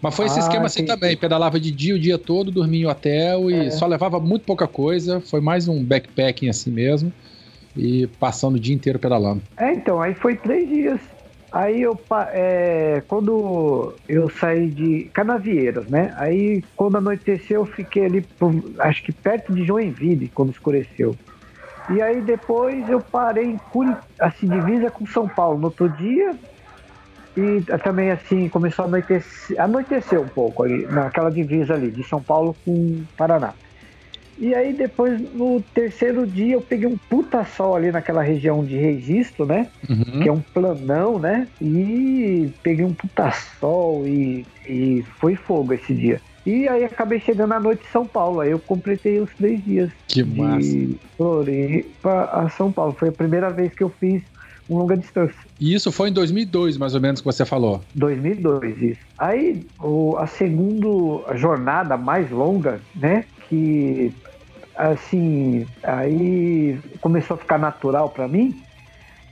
[0.00, 2.86] Mas foi esse ah, esquema assim também, pedalava de dia o dia todo, dormia em
[2.86, 3.70] hotel e é.
[3.72, 7.12] só levava muito pouca coisa, foi mais um backpacking assim mesmo,
[7.76, 9.42] e passando o dia inteiro pedalando.
[9.56, 11.00] É, então, aí foi três dias.
[11.50, 11.98] Aí eu,
[12.32, 16.14] é, quando eu saí de Canavieiras, né?
[16.16, 18.26] Aí quando anoiteceu, eu fiquei ali,
[18.80, 21.16] acho que perto de Joinville, quando escureceu.
[21.90, 25.58] E aí depois eu parei em Curi, assim, divisa com São Paulo.
[25.58, 26.34] No outro dia,
[27.34, 32.22] e também assim começou a anoitecer, anoitecer um pouco ali, naquela divisa ali, de São
[32.22, 33.54] Paulo com Paraná.
[34.40, 38.76] E aí depois, no terceiro dia, eu peguei um puta sol ali naquela região de
[38.76, 39.68] registro, né?
[39.88, 40.20] Uhum.
[40.20, 41.48] Que é um planão, né?
[41.60, 46.20] E peguei um puta sol e, e foi fogo esse dia.
[46.46, 48.40] E aí acabei chegando à noite em São Paulo.
[48.40, 49.90] Aí eu completei os três dias.
[50.06, 50.60] Que massa.
[50.60, 52.94] De Floripa a São Paulo.
[52.98, 54.22] Foi a primeira vez que eu fiz
[54.68, 55.36] um longa distância.
[55.60, 57.82] E isso foi em 2002, mais ou menos, que você falou?
[57.94, 59.00] 2002, isso.
[59.18, 64.12] Aí, o, a segunda jornada mais longa, né, que,
[64.78, 68.62] assim, aí começou a ficar natural para mim,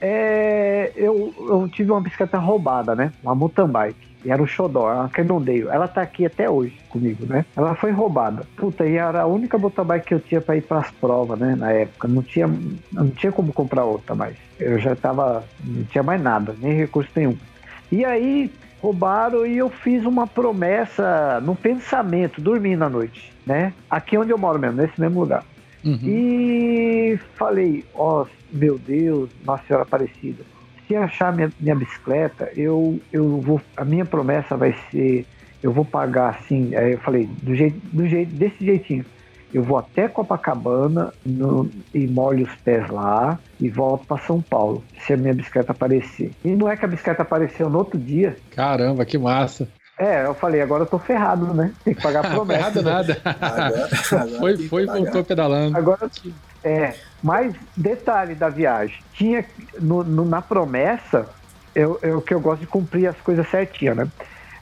[0.01, 4.07] é, eu, eu tive uma bicicleta roubada, né, uma mountain bike.
[4.27, 5.69] E era o Xodó, uma Cannondale.
[5.69, 7.45] Ela tá aqui até hoje comigo, né?
[7.57, 8.43] Ela foi roubada.
[8.57, 11.55] Puta, e era a única motorbike que eu tinha para ir pras provas, né?
[11.55, 12.09] Na época.
[12.09, 12.51] Não tinha,
[12.93, 14.35] não tinha como comprar outra mais.
[14.59, 15.45] Eu já tava.
[15.63, 17.37] Não tinha mais nada, nem recurso nenhum.
[17.93, 18.51] E aí
[18.83, 23.73] roubaram e eu fiz uma promessa no pensamento, dormindo à noite, né?
[23.89, 25.45] Aqui onde eu moro mesmo, nesse mesmo lugar.
[25.85, 26.01] Uhum.
[26.03, 30.45] E falei, ó, oh, meu Deus, Nossa Senhora Aparecida
[30.87, 33.61] se achar minha, minha bicicleta, eu, eu vou.
[33.77, 35.27] A minha promessa vai ser.
[35.63, 36.75] Eu vou pagar assim.
[36.75, 39.05] Aí eu falei, do jeito, do jeito, desse jeitinho.
[39.55, 44.85] Eu vou até Copacabana no, e molho os pés lá e volto para São Paulo,
[45.01, 46.31] se a minha bicicleta aparecer.
[46.45, 48.37] E não é que a bicicleta apareceu no outro dia.
[48.55, 49.69] Caramba, que massa!
[49.99, 51.73] É, eu falei, agora eu tô ferrado, né?
[51.83, 52.71] Tem que pagar a promessa.
[52.73, 53.21] ferrado nada.
[53.25, 55.77] Agora, agora foi, foi e voltou pedalando.
[55.77, 56.11] Agora,
[56.63, 59.45] é, mas detalhe da viagem, tinha
[59.81, 61.27] no, no, na promessa,
[61.75, 64.09] eu, eu que eu gosto de cumprir as coisas certinhas, né?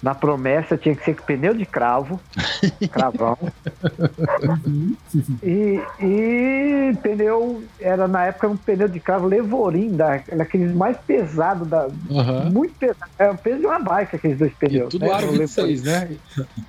[0.05, 2.21] Na promessa tinha que ser pneu de cravo,
[2.93, 3.39] cravão.
[5.43, 11.87] e, e pneu, era na época um pneu de cravo Levorim, daqueles mais pesados, da,
[11.87, 12.51] uhum.
[12.51, 13.11] muito pesado.
[13.19, 14.89] É o peso de uma bike aqueles dois pneus.
[14.89, 15.13] E tudo né?
[15.13, 16.11] aro 26, né?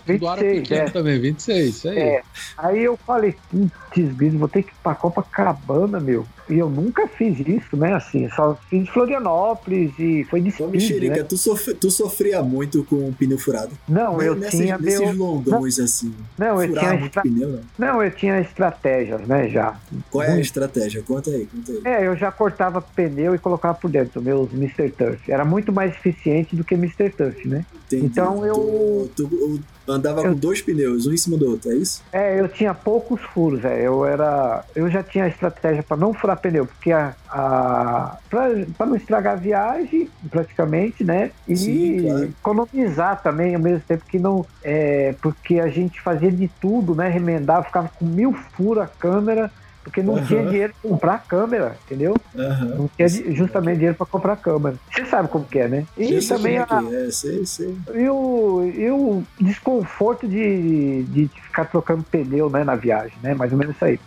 [0.08, 0.86] 26, é.
[0.86, 2.00] também, 26, isso aí.
[2.00, 2.24] É.
[2.58, 6.26] Aí eu falei, putz, vou ter que ir pra Copacabana, meu.
[6.50, 7.94] E eu nunca fiz isso, né?
[7.96, 11.24] Assim, só fiz Florianópolis e foi de speed, Mexerica, né?
[11.24, 13.71] tu, sofre, tu sofria muito com o pneu furado?
[13.88, 14.78] Não, eu nessas, tinha...
[14.78, 15.13] Nesses meu...
[15.13, 16.13] longões, assim.
[16.38, 16.95] Não, eu tinha...
[16.95, 17.21] Estra...
[17.21, 17.59] Pneu, não?
[17.78, 19.76] não, eu tinha estratégias, né, já.
[20.09, 21.01] Qual é a estratégia?
[21.01, 21.82] Conta aí, conta aí.
[21.84, 24.89] É, eu já cortava pneu e colocava por dentro, meus Mr.
[24.91, 25.32] Turf.
[25.32, 27.09] Era muito mais eficiente do que Mr.
[27.09, 27.65] Turf, né?
[27.86, 28.05] Entendi.
[28.05, 29.09] Então eu...
[29.15, 30.32] Tu, tu, andava eu...
[30.32, 32.04] com dois pneus, um em cima do outro, é isso?
[32.12, 33.86] É, eu tinha poucos furos, é.
[33.86, 34.64] Eu era.
[34.76, 37.14] Eu já tinha a estratégia para não furar pneu, porque a.
[37.30, 41.32] a para não estragar a viagem, praticamente, né?
[41.48, 42.24] E Sim, claro.
[42.24, 44.46] economizar também ao mesmo tempo que não.
[44.64, 47.10] É, porque a gente fazia de tudo, né?
[47.10, 49.52] Remendava, ficava com mil furos a câmera
[49.86, 50.26] porque não uhum.
[50.26, 52.16] tinha dinheiro para comprar câmera, entendeu?
[52.34, 52.76] Uhum.
[52.76, 54.76] Não tinha justamente dinheiro para comprar câmera.
[54.92, 55.86] Você sabe como que é, né?
[55.96, 57.78] E também a, é, sei, sei.
[57.94, 63.36] E, o, e o desconforto de, de ficar trocando pneu né, na viagem, né?
[63.36, 64.00] Mais ou menos isso aí.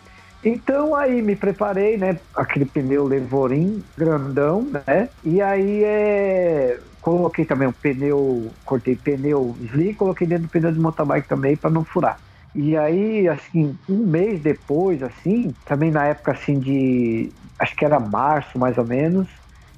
[0.45, 2.19] Então aí me preparei, né?
[2.35, 5.09] Aquele pneu Levorin grandão, né?
[5.25, 10.81] E aí é coloquei também um pneu, cortei pneu slick, coloquei dentro do pneu de
[10.81, 12.19] mountain bike também para não furar.
[12.61, 18.01] E aí, assim, um mês depois, assim, também na época assim de, acho que era
[18.01, 19.29] março mais ou menos,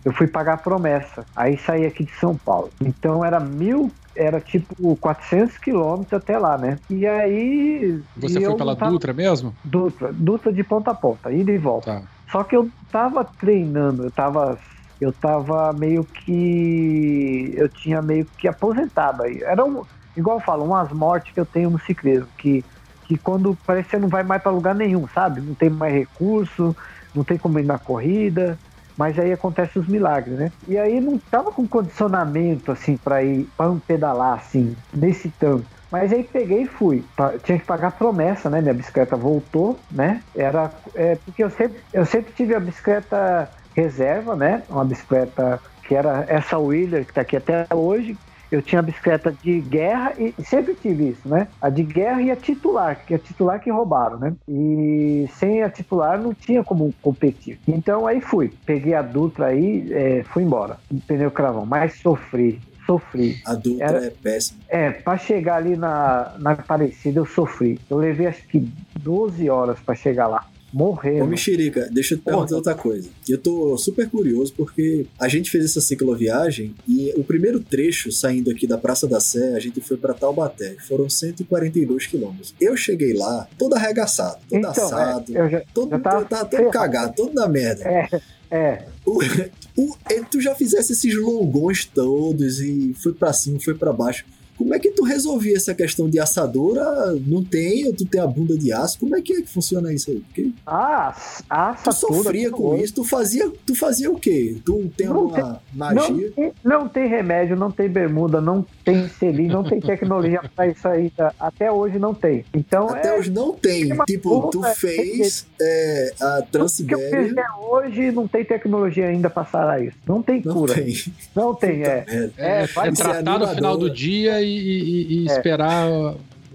[0.02, 1.26] eu fui pagar a promessa.
[1.36, 2.70] Aí saí aqui de São Paulo.
[2.80, 6.78] Então era mil, era tipo 400 quilômetros até lá, né?
[6.88, 8.00] E aí.
[8.16, 8.90] Você foi pela tava...
[8.90, 9.54] Dutra mesmo?
[9.62, 12.00] Dutra, Dutra de ponta a ponta, ida e volta.
[12.00, 12.02] Tá.
[12.32, 14.58] Só que eu tava treinando, eu tava.
[14.98, 17.52] Eu tava meio que.
[17.58, 19.42] Eu tinha meio que aposentado aí.
[19.42, 19.82] Era um.
[20.16, 22.64] Igual eu falo, umas mortes que eu tenho no ciclismo, que,
[23.04, 25.40] que quando parece que você não vai mais para lugar nenhum, sabe?
[25.40, 26.74] Não tem mais recurso,
[27.14, 28.60] não tem como ir na corrida
[28.96, 30.52] mas aí acontece os milagres, né?
[30.66, 35.66] E aí não tava com condicionamento assim para ir para um pedalar assim nesse tanto.
[35.90, 37.08] Mas aí peguei e fui.
[37.42, 38.60] Tinha que pagar promessa, né?
[38.60, 40.22] Minha bicicleta voltou, né?
[40.36, 44.64] Era é, porque eu sempre, eu sempre tive a bicicleta reserva, né?
[44.68, 48.18] Uma bicicleta que era essa Wheeler que tá aqui até hoje,
[48.50, 51.48] eu tinha a bicicleta de guerra e sempre tive isso, né?
[51.60, 54.34] A de guerra e a titular, que é a titular que roubaram, né?
[54.48, 57.58] E sem a titular não tinha como competir.
[57.66, 63.40] Então aí fui, peguei a Dutra aí, é, fui embora, pneu cravão, mas sofri, sofri.
[63.46, 64.60] A Dutra Era, é péssima.
[64.68, 67.80] É, para chegar ali na, na Aparecida eu sofri.
[67.88, 71.24] Eu levei acho que 12 horas para chegar lá morrendo.
[71.24, 73.08] Ô, Mexerica, deixa eu te perguntar outra coisa.
[73.28, 78.50] Eu tô super curioso porque a gente fez essa cicloviagem e o primeiro trecho saindo
[78.50, 80.76] aqui da Praça da Sé, a gente foi para Taubaté.
[80.86, 82.54] Foram 142 quilômetros.
[82.60, 86.44] Eu cheguei lá todo arregaçado, todo então, assado, é, já, todo, já tava...
[86.44, 87.84] todo cagado, todo na merda.
[87.84, 88.08] É,
[88.50, 88.84] é.
[89.04, 89.20] O,
[89.76, 89.96] o,
[90.30, 94.24] tu já fizesse esses longões todos e foi para cima, foi para baixo.
[94.60, 96.84] Como é que tu resolvia essa questão de assadora?
[97.26, 98.98] Não tem, ou tu tem a bunda de aço?
[99.00, 100.20] Como é que, é que funciona isso aí?
[100.20, 101.16] Porque ah,
[101.48, 101.90] a assadura.
[101.90, 104.58] Tu sofria com isso, tu fazia, tu fazia o quê?
[104.62, 106.10] Tu tem não uma tem, magia?
[106.10, 110.66] Não tem, não tem, remédio, não tem bermuda, não tem selim, não tem tecnologia para
[110.68, 111.12] isso aí.
[111.38, 112.44] Até hoje não tem.
[112.54, 113.88] Então, Até é, hoje não tem.
[114.06, 117.06] Tipo, tu fez é, a Transibéria.
[117.06, 117.34] O que eu fiz
[117.68, 119.96] hoje não tem tecnologia ainda para sarar isso.
[120.06, 120.74] Não tem cura.
[120.76, 120.94] Não tem.
[121.34, 122.04] Não tem, é.
[122.06, 125.32] É, é, é tratar no final do dia e e, e é.
[125.32, 125.88] esperar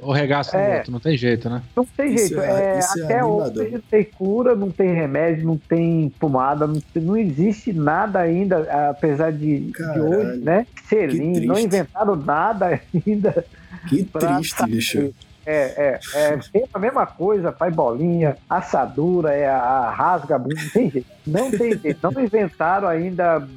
[0.05, 0.91] o regaço é, outro.
[0.91, 1.61] Não tem jeito, né?
[1.75, 2.39] Não tem jeito.
[2.39, 6.81] É, é, é até hoje não tem cura, não tem remédio, não tem pomada, não,
[6.95, 10.65] não existe nada ainda, apesar de, de hoje, né?
[10.87, 13.45] Selim, não inventaram nada ainda.
[13.89, 15.13] Que triste, bicho.
[15.45, 20.89] É, é, é a mesma coisa, faz bolinha, assadura, é a, rasga bunda, não tem
[20.89, 21.07] jeito.
[21.27, 21.99] Não tem jeito.
[22.01, 23.47] Não inventaram ainda.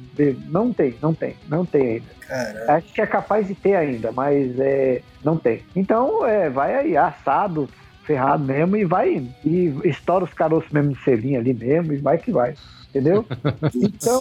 [0.47, 2.19] Não tem, não tem, não tem ainda.
[2.27, 2.73] Caraca.
[2.73, 5.63] Acho que é capaz de ter ainda, mas é, não tem.
[5.75, 7.67] Então, é, vai aí, assado,
[8.03, 9.33] ferrado mesmo, e vai indo.
[9.43, 12.53] E estoura os caroços mesmo de selinho ali mesmo, e vai que vai
[12.89, 13.25] entendeu?
[13.75, 14.19] Então,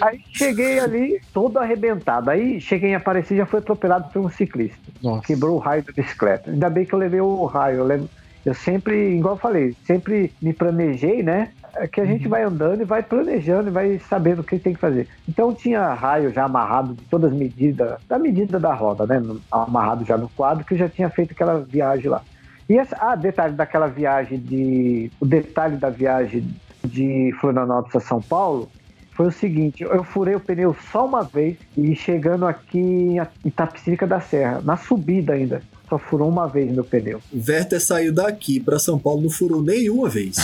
[0.00, 2.30] aí cheguei ali todo arrebentado.
[2.30, 4.78] Aí cheguei em Aparecida e já fui atropelado por um ciclista.
[5.02, 5.26] Nossa.
[5.26, 6.50] Quebrou o raio da bicicleta.
[6.50, 7.78] Ainda bem que eu levei o raio.
[7.78, 8.08] Eu, levo,
[8.44, 11.50] eu sempre, igual eu falei, sempre me planejei, né?
[11.76, 12.30] É que a gente uhum.
[12.30, 15.06] vai andando e vai planejando e vai sabendo o que tem que fazer.
[15.28, 19.22] Então tinha raio já amarrado de todas as medidas, da medida da roda, né?
[19.50, 22.22] Amarrado já no quadro, que eu já tinha feito aquela viagem lá.
[22.68, 25.10] E essa, ah, detalhe daquela viagem de.
[25.18, 26.44] O detalhe da viagem
[26.86, 28.70] de Florianópolis a São Paulo
[29.10, 34.06] foi o seguinte: eu furei o pneu só uma vez e chegando aqui em Itapecirica
[34.06, 37.20] da Serra, na subida ainda só furou uma vez meu pneu.
[37.32, 40.36] O Werther saiu daqui para São Paulo, não furou nenhuma vez.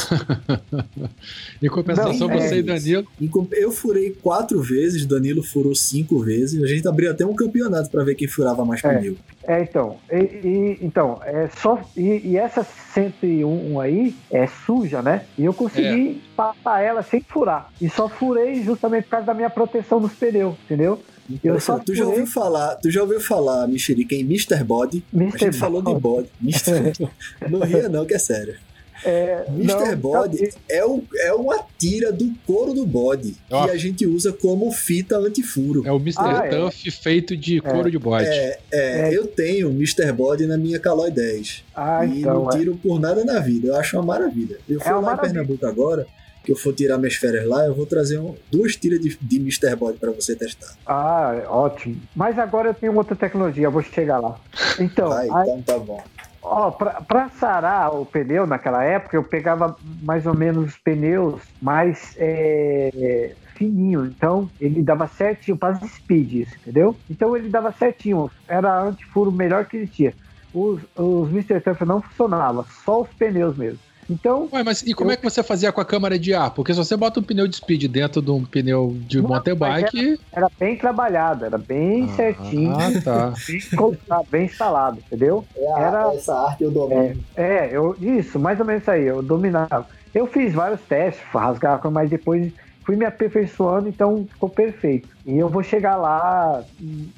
[1.63, 3.07] em compensação, não, você é, e Danilo.
[3.53, 6.63] Eu furei quatro vezes, Danilo furou cinco vezes.
[6.63, 9.17] A gente abriu até um campeonato para ver quem furava mais é, pneu.
[9.47, 9.97] É, então.
[10.11, 11.81] E, e, então, é só.
[11.97, 15.25] E, e, essa 101 aí é suja, né?
[15.37, 16.37] E eu consegui é.
[16.37, 17.71] passar ela sem furar.
[17.81, 21.01] E só furei justamente por causa da minha proteção nos pneus, entendeu?
[21.43, 24.63] Eu só tu já ouviu falar, tu já ouviu falar, Mexerica, em Mr.
[24.63, 25.05] Body?
[25.13, 25.35] Mr.
[25.35, 26.29] A gente falou de body.
[26.41, 26.93] Mister...
[27.51, 28.57] não ria não, que é sério.
[29.05, 29.97] É, Mr.
[29.97, 34.71] Body é, o, é uma tira do couro do bode que a gente usa como
[34.71, 35.87] fita antifuro.
[35.87, 36.21] É o Mr.
[36.21, 36.91] Ah, Tuff é.
[36.91, 37.91] feito de couro é.
[37.91, 38.27] de bode.
[38.27, 40.13] É, é, é, eu tenho Mr.
[40.13, 41.65] Body na minha Caloi 10.
[41.75, 42.57] Ah, e então, não é.
[42.57, 43.69] tiro por nada na vida.
[43.69, 44.59] Eu acho uma maravilha.
[44.69, 45.31] Eu fui lá maravilha.
[45.31, 46.07] em Pernambuco agora
[46.45, 49.37] que eu for tirar minhas férias lá, eu vou trazer um, duas tiras de, de
[49.37, 49.75] Mr.
[49.75, 50.75] Body para você testar.
[50.87, 52.01] Ah, ótimo.
[52.15, 54.39] Mas agora eu tenho outra tecnologia, vou chegar lá.
[54.79, 56.03] Então, ah, então tá bom.
[56.43, 63.33] Ó, para sarar o pneu naquela época, eu pegava mais ou menos pneus mais é,
[63.55, 64.05] fininho.
[64.05, 66.95] Então, ele dava certinho para as speeds, entendeu?
[67.09, 68.31] Então, ele dava certinho.
[68.47, 70.13] Era antifuro melhor que ele tinha.
[70.53, 71.61] Os, os Mr.
[71.61, 73.79] Tuff não funcionavam, só os pneus mesmo.
[74.09, 74.49] Então.
[74.53, 75.15] Ué, mas e como eu...
[75.15, 76.51] é que você fazia com a câmara de ar?
[76.51, 79.55] Porque se você bota um pneu de speed dentro de um pneu de Não, mountain
[79.55, 80.19] bike.
[80.33, 82.75] Era, era, bem trabalhado, era bem ah, certinho.
[82.75, 83.35] Ah, tá.
[83.49, 85.45] bem, bem instalado, entendeu?
[85.57, 87.23] É era, essa arte eu domino.
[87.37, 89.87] É, é, eu, isso, mais ou menos isso aí, eu dominava.
[90.15, 92.53] Eu fiz vários testes, rasgava, mas depois
[92.85, 95.09] fui me aperfeiçoando, então ficou perfeito.
[95.27, 96.63] E eu vou chegar lá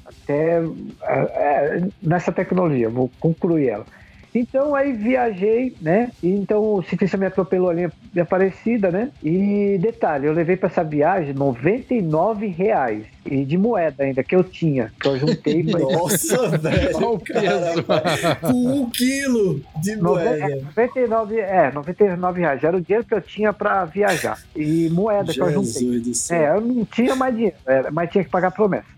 [0.05, 0.63] até
[1.03, 3.85] é, é nessa tecnologia, vou concluir ela.
[4.33, 6.11] Então aí viajei, né?
[6.21, 9.09] Então o ciclista me atropelou ali em Aparecida, né?
[9.23, 13.05] E detalhe, eu levei para essa viagem 99 reais.
[13.25, 14.91] E de moeda ainda, que eu tinha.
[14.99, 16.95] Que eu juntei pra Nossa, velho.
[16.95, 17.83] Olha o peso.
[18.41, 20.47] Com um quilo de moeda.
[20.75, 22.63] 99, é, 99 reais.
[22.63, 24.41] Era o dinheiro que eu tinha para viajar.
[24.55, 26.37] E moeda Jesus que eu juntei.
[26.37, 27.57] É, eu não tinha mais dinheiro,
[27.91, 28.96] mas tinha que pagar promessa.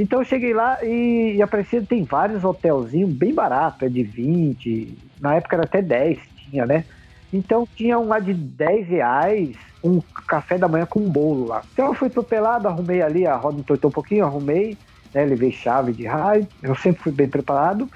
[0.00, 4.96] Então eu cheguei lá e, e Aparecida tem vários hotelzinhos bem baratos, é de 20,
[5.20, 6.86] na época era até 10, tinha, né?
[7.30, 11.62] Então tinha um lá de 10 reais, um café da manhã com um bolo lá.
[11.74, 14.78] Então eu fui atropelado, arrumei ali, a roda entortou um pouquinho, arrumei,
[15.12, 15.22] né?
[15.26, 17.86] Levei chave de raio, eu sempre fui bem preparado.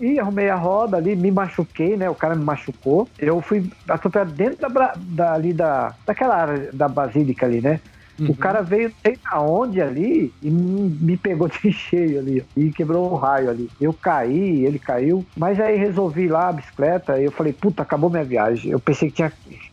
[0.00, 2.10] E arrumei a roda ali, me machuquei, né?
[2.10, 3.08] O cara me machucou.
[3.18, 7.80] Eu fui atropelado dentro da, da, ali da, daquela área da basílica ali, né?
[8.18, 8.30] Uhum.
[8.30, 13.16] O cara veio, sei aonde ali, e me pegou de cheio ali, e quebrou um
[13.16, 13.68] raio ali.
[13.80, 18.10] Eu caí, ele caiu, mas aí resolvi lá a bicicleta, e eu falei, puta, acabou
[18.10, 18.70] minha viagem.
[18.70, 19.32] Eu pensei que tinha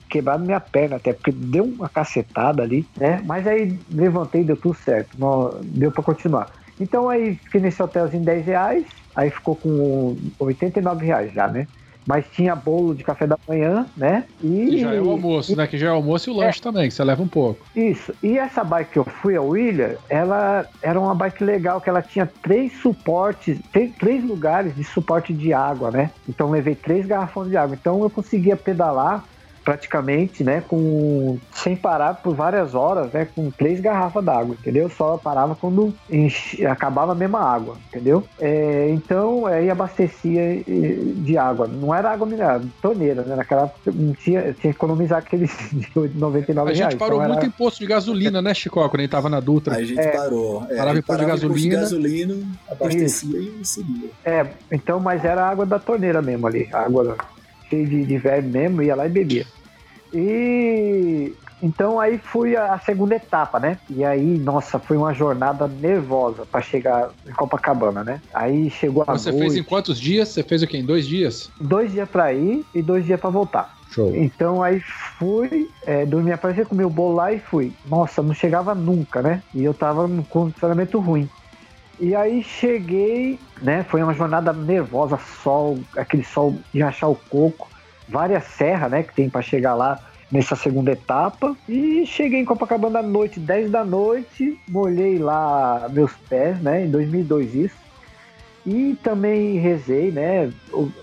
[0.09, 3.21] quebrado minha perna até, porque deu uma cacetada ali, né?
[3.25, 5.17] Mas aí levantei, deu tudo certo,
[5.63, 6.51] deu para continuar.
[6.79, 8.85] Então aí fiquei nesse hotelzinho 10 reais,
[9.15, 11.67] aí ficou com 89 reais já, né?
[12.05, 14.25] Mas tinha bolo de café da manhã, né?
[14.41, 15.55] E que já é o almoço, e...
[15.55, 15.67] né?
[15.67, 16.63] Que já é o almoço e o lanche é.
[16.63, 17.65] também, que você leva um pouco.
[17.75, 18.13] Isso.
[18.21, 22.01] E essa bike que eu fui, a William, ela era uma bike legal, que ela
[22.01, 23.57] tinha três suportes,
[23.99, 26.11] três lugares de suporte de água, né?
[26.27, 27.77] Então levei três garrafões de água.
[27.79, 29.23] Então eu conseguia pedalar
[29.63, 34.89] praticamente, né, com sem parar por várias horas, né, com três garrafas d'água, entendeu?
[34.89, 38.23] Só parava quando enche, acabava a mesma água, entendeu?
[38.39, 43.35] É, então aí abastecia de água, não era água mineral, torneira, né?
[43.35, 45.51] Naquela época tinha, tinha que economizar aqueles
[45.95, 47.47] 99 A gente reais, parou então muito era...
[47.47, 49.75] em posto de gasolina, né, Chico, quando a gente tava na Dutra.
[49.75, 50.65] A gente é, parou.
[50.69, 51.79] É, parava em posto de gasolina.
[51.79, 52.35] gasolina,
[52.69, 53.61] abastecia Isso.
[53.61, 54.09] e seguia.
[54.25, 57.15] É, então, mas era água da torneira mesmo ali, água
[57.73, 59.45] cheio de, de verme mesmo, ia lá e bebia.
[60.13, 63.79] E então aí fui a, segunda etapa, né?
[63.89, 68.21] E aí, nossa, foi uma jornada nervosa para chegar em Copacabana, né?
[68.33, 69.41] Aí chegou a Você noite.
[69.41, 70.29] fez em quantos dias?
[70.29, 70.77] Você fez o quê?
[70.77, 71.49] Em dois dias?
[71.59, 73.77] Dois dias para ir e dois dias para voltar.
[73.89, 74.13] Show.
[74.15, 74.81] Então aí
[75.17, 77.71] fui, é, dormi, apareci com meu bolo lá e fui.
[77.85, 79.41] Nossa, não chegava nunca, né?
[79.53, 81.29] E eu tava num condicionamento ruim.
[81.99, 83.83] E aí cheguei, né?
[83.83, 87.67] Foi uma jornada nervosa, sol, aquele sol de achar o coco
[88.07, 89.99] várias serras, né, que tem para chegar lá
[90.31, 91.55] nessa segunda etapa.
[91.67, 96.89] E cheguei em Copacabana à noite, 10 da noite, molhei lá meus pés, né, em
[96.91, 97.83] 2002 isso.
[98.65, 100.51] E também rezei, né,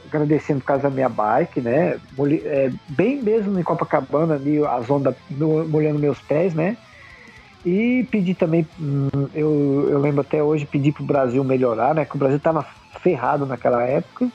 [0.09, 4.88] agradecendo por causa da minha bike, né, molhei, é, bem mesmo em Copacabana, ali as
[4.88, 6.76] ondas molhando meus pés, né.
[7.64, 12.16] E pedi também, hum, eu, eu lembro até hoje, pedi pro Brasil melhorar, né, que
[12.16, 12.66] o Brasil tava
[13.02, 14.30] ferrado naquela época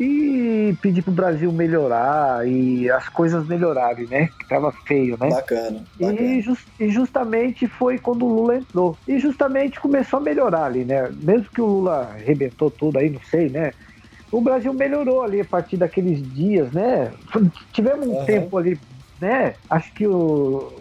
[0.00, 4.28] e pedir pro Brasil melhorar e as coisas melhorarem, né?
[4.38, 5.28] Que tava feio, né?
[5.28, 5.84] Bacana.
[5.98, 6.20] bacana.
[6.20, 8.96] E, just, e, justamente foi quando o Lula entrou.
[9.08, 11.10] E justamente começou a melhorar ali, né?
[11.20, 13.72] Mesmo que o Lula arrebentou tudo aí, não sei, né?
[14.30, 17.12] O Brasil melhorou ali a partir daqueles dias, né?
[17.72, 18.24] Tivemos um uhum.
[18.24, 18.78] tempo ali,
[19.20, 19.54] né?
[19.68, 20.72] Acho que o.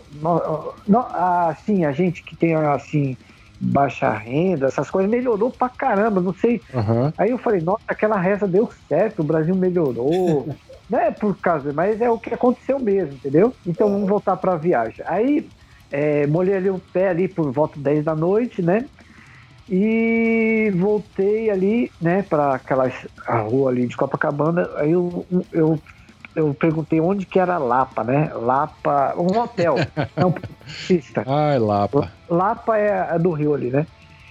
[1.49, 3.18] assim, a gente que tem assim
[3.59, 6.61] baixa renda, essas coisas, melhorou pra caramba, não sei.
[6.74, 7.11] Uhum.
[7.18, 10.47] Aí eu falei, nossa, aquela reza deu certo, o Brasil melhorou.
[10.89, 13.53] não é por causa, mas é o que aconteceu mesmo, entendeu?
[13.65, 15.03] Então vamos voltar pra viagem.
[15.07, 15.49] Aí
[15.91, 18.86] é, molhei ali o pé ali por volta 10 da noite, né?
[19.70, 22.89] E voltei ali, né, para aquela
[23.49, 24.70] rua ali de Copacabana.
[24.76, 25.80] Aí eu, eu
[26.38, 28.31] eu perguntei onde que era Lapa, né?
[28.35, 29.76] Lapa, um hotel,
[30.15, 30.34] não
[30.88, 31.23] pista.
[31.26, 32.11] Ai, Lapa.
[32.30, 33.88] Lapa é, é do Rio ali, né?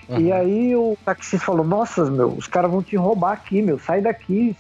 [0.09, 0.21] Uhum.
[0.21, 4.01] E aí o taxista falou: Nossa, meu, os caras vão te roubar aqui, meu, sai
[4.01, 4.57] daqui.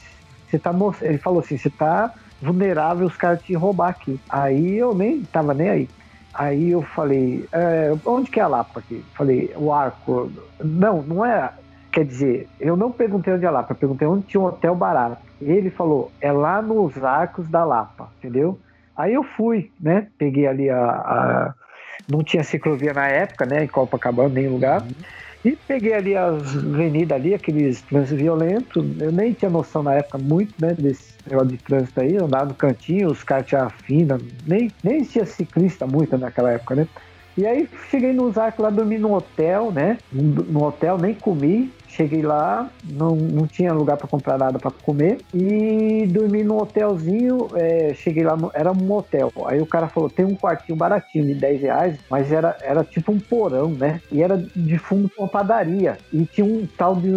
[0.49, 2.13] Você tá Ele falou assim: Você tá
[2.43, 4.21] vulnerável, os caras te roubar aqui.
[4.29, 5.89] Aí eu nem tava nem aí.
[6.35, 9.05] Aí eu falei: é, Onde que é a Lapa aqui?
[9.15, 10.33] Falei: O arco.
[10.59, 11.53] Não, não é.
[11.93, 14.75] Quer dizer, eu não perguntei onde é a Lapa, eu perguntei onde tinha um hotel
[14.75, 15.26] barato.
[15.41, 18.59] Ele falou, é lá nos arcos da Lapa, entendeu?
[18.97, 20.07] Aí eu fui, né?
[20.17, 20.79] Peguei ali a.
[20.79, 21.55] a...
[22.09, 23.65] Não tinha ciclovia na época, né?
[23.65, 24.83] Em Copacabana, nem lugar.
[25.45, 29.01] E peguei ali as avenidas ali, aqueles trânsitos violentos.
[29.01, 32.15] Eu nem tinha noção na época muito, né, desse negócio de trânsito aí.
[32.15, 34.19] Eu andava no cantinho, os caras tinham fina.
[34.47, 36.89] Nem, nem tinha ciclista muito naquela época, né?
[37.37, 39.99] E aí cheguei no Zarco lá, dormi no hotel, né?
[40.11, 41.71] No hotel, nem comi.
[41.89, 47.49] Cheguei lá, não, não tinha lugar para comprar nada para comer e dormi no hotelzinho.
[47.55, 49.33] É, cheguei lá, no, era um hotel.
[49.47, 53.13] Aí o cara falou: tem um quartinho baratinho de 10 reais, mas era, era tipo
[53.13, 54.01] um porão, né?
[54.13, 55.97] E era de fundo uma padaria.
[56.13, 57.09] E tinha um tal de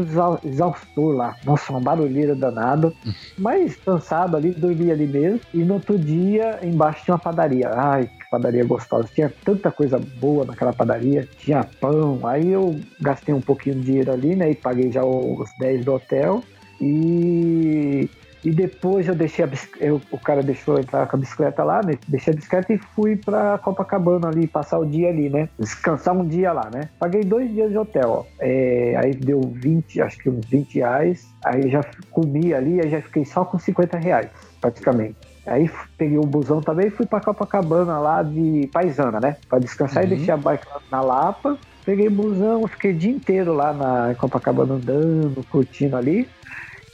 [0.46, 1.36] exaustor lá.
[1.44, 2.94] Nossa, uma barulheira danada.
[3.38, 5.40] Mas cansado ali, dormi ali mesmo.
[5.54, 7.70] E no outro dia, embaixo tinha uma padaria.
[7.74, 9.10] Ai, padaria gostosa.
[9.14, 12.26] Tinha tanta coisa boa naquela padaria, tinha pão.
[12.26, 14.51] Aí eu gastei um pouquinho de dinheiro ali, né?
[14.51, 16.43] E paguei já os 10 do hotel.
[16.81, 18.10] E,
[18.43, 19.49] e depois eu deixei a
[19.80, 21.97] eu, o cara deixou entrar com a bicicleta lá, né?
[22.07, 25.49] Deixei a bicicleta e fui pra Copacabana ali, passar o dia ali, né?
[25.60, 26.89] Descansar um dia lá, né?
[26.97, 28.26] Paguei dois dias de hotel, ó.
[28.39, 31.27] É, aí deu 20, acho que uns 20 reais.
[31.43, 34.30] Aí já comi ali, aí já fiquei só com 50 reais,
[34.61, 35.28] praticamente.
[35.49, 39.38] Aí peguei o busão também e fui pra Copacabana lá de paisana, né?
[39.49, 40.11] Pra descansar uhum.
[40.11, 41.57] e deixei a bike na Lapa.
[41.84, 46.30] Peguei o busão, fiquei o dia inteiro lá na Copacabana andando, curtindo ali.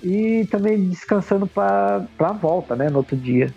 [0.02, 2.90] E também descansando pra, pra volta, né?
[2.90, 3.53] No outro dia.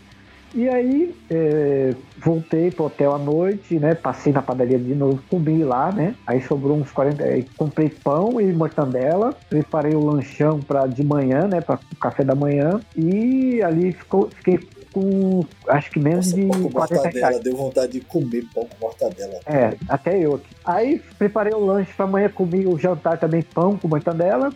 [0.55, 3.95] E aí é, voltei pro hotel à noite, né?
[3.95, 6.15] Passei na padaria de novo, comi lá, né?
[6.27, 7.23] Aí sobrou uns 40.
[7.23, 11.61] Aí comprei pão e mortandela, preparei o lanchão para de manhã, né?
[11.61, 12.81] Para o café da manhã.
[12.97, 14.59] E ali ficou, fiquei
[14.93, 17.45] com acho que menos Nossa, de pão com 40 mortadela, reais.
[17.45, 19.41] Deu vontade de comer pão com mortadela.
[19.47, 20.57] É, até eu aqui.
[20.65, 24.53] Aí preparei o lanche para amanhã, comi o jantar também pão com mortadela.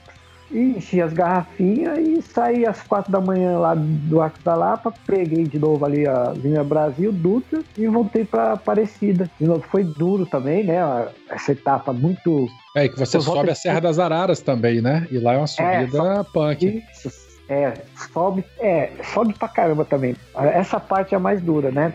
[0.51, 4.93] E enchi as garrafinhas e saí às quatro da manhã lá do Arco da Lapa,
[5.07, 9.31] peguei de novo ali a linha Brasil, Dutra, e voltei para Aparecida.
[9.41, 11.09] De novo, foi duro também, né?
[11.31, 12.47] Essa etapa muito.
[12.77, 15.09] É, que você sobe a Serra das Araras também, né?
[15.11, 16.85] E lá é uma é, subida é, punk.
[16.93, 17.11] Isso,
[17.53, 17.75] é,
[18.13, 20.17] sobe, é, sobe pra caramba também.
[20.35, 21.93] Essa parte é a mais dura, né?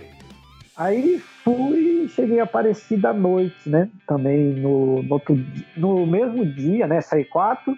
[0.75, 3.89] Aí fui, cheguei a Aparecida à noite, né?
[4.07, 5.35] Também no, no, outro,
[5.75, 7.01] no mesmo dia, né?
[7.01, 7.75] Saí quatro,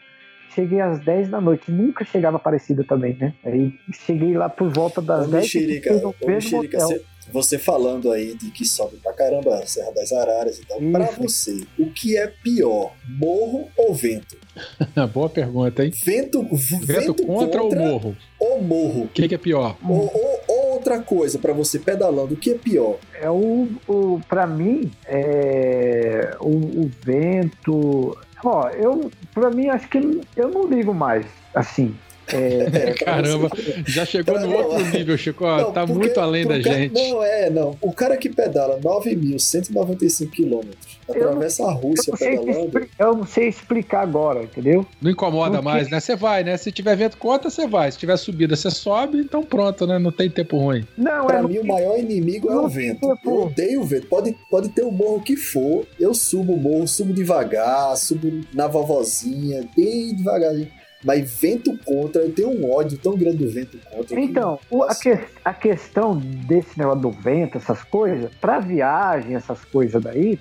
[0.53, 1.71] cheguei às 10 da noite.
[1.71, 3.33] Nunca chegava Aparecida também, né?
[3.45, 3.73] Aí
[4.05, 7.01] cheguei lá por volta das ô, 10 Mexerica, ô, Mexerica, você,
[7.31, 10.81] você, falando aí de que sobe pra caramba Serra das Araras e tal.
[10.81, 10.91] Isso.
[10.91, 14.37] Pra você, o que é pior, morro ou vento?
[15.13, 15.91] Boa pergunta, hein?
[16.03, 18.17] Vento, vento, vento contra, contra, ou morro?
[18.39, 19.03] Ou morro.
[19.03, 19.77] O que, que, é pior?
[19.83, 22.97] Ou, ou, ou outra coisa para você pedalando, o que é pior?
[23.13, 28.17] É o, o para mim é o, o vento.
[28.43, 29.97] Ó, eu para mim acho que
[30.35, 31.95] eu não ligo mais assim.
[32.33, 33.49] É, é, Caramba,
[33.87, 35.45] já chegou pra, no não, outro nível, Chico.
[35.45, 36.93] Não, tá porque, muito além da gente.
[36.93, 37.77] Não, é, não.
[37.81, 42.87] O cara que pedala 9.195 quilômetros, atravessa a Rússia eu pedalando.
[42.97, 44.85] Eu não sei explicar agora, entendeu?
[45.01, 45.65] Não incomoda Porque...
[45.65, 45.99] mais, né?
[45.99, 46.57] Você vai, né?
[46.57, 47.91] Se tiver vento conta, você vai.
[47.91, 49.97] Se tiver subida, você sobe, então pronto, né?
[49.97, 50.85] Não tem tempo ruim.
[50.97, 53.07] Não, pra é mim, o maior inimigo é o vento.
[53.07, 53.29] Tempo.
[53.29, 54.07] Eu odeio o vento.
[54.07, 55.85] Pode, pode ter o morro que for.
[55.99, 60.78] Eu subo o morro, subo devagar, subo na vovozinha, bem devagarzinho.
[61.03, 64.19] Mas vento contra, eu tenho um ódio tão grande do vento contra.
[64.19, 69.63] Então, que, a, que, a, questão desse negócio do vento, essas coisas, para viagem, essas
[69.63, 70.37] coisas daí,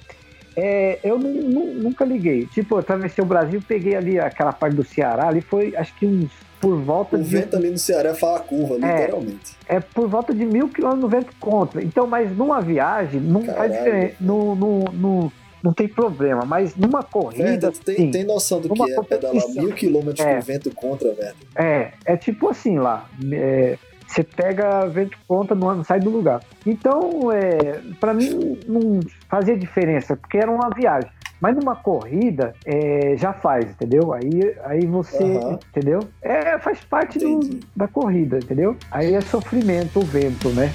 [0.56, 2.47] é, eu nunca liguei.
[2.47, 6.06] Tipo, eu atravessei o Brasil, peguei ali aquela parte do Ceará, ali foi acho que
[6.06, 6.30] uns
[6.60, 7.36] por volta o de.
[7.36, 9.56] O vento ali no Ceará fala curva, é, literalmente.
[9.68, 11.82] É por volta de mil quilômetros no vento contra.
[11.82, 13.59] Então, mas numa viagem, não Caralho.
[13.59, 14.14] faz diferença.
[14.20, 15.32] No, no, no,
[15.62, 17.72] não tem problema, mas numa corrida.
[17.85, 21.36] tem, sim, tem noção do que é pedalar mil quilômetros é, com vento contra, velho?
[21.56, 23.09] É, é tipo assim lá.
[23.32, 23.76] É,
[24.06, 26.43] você pega vento contra, não sai do lugar.
[26.66, 31.10] Então, é, para mim, não fazia diferença, porque era uma viagem.
[31.40, 34.12] Mas numa corrida é, já faz, entendeu?
[34.12, 35.59] Aí, aí você, uhum.
[35.70, 36.01] entendeu?
[36.20, 38.76] É, faz parte do, da corrida, entendeu?
[38.90, 40.72] Aí é sofrimento o vento, né?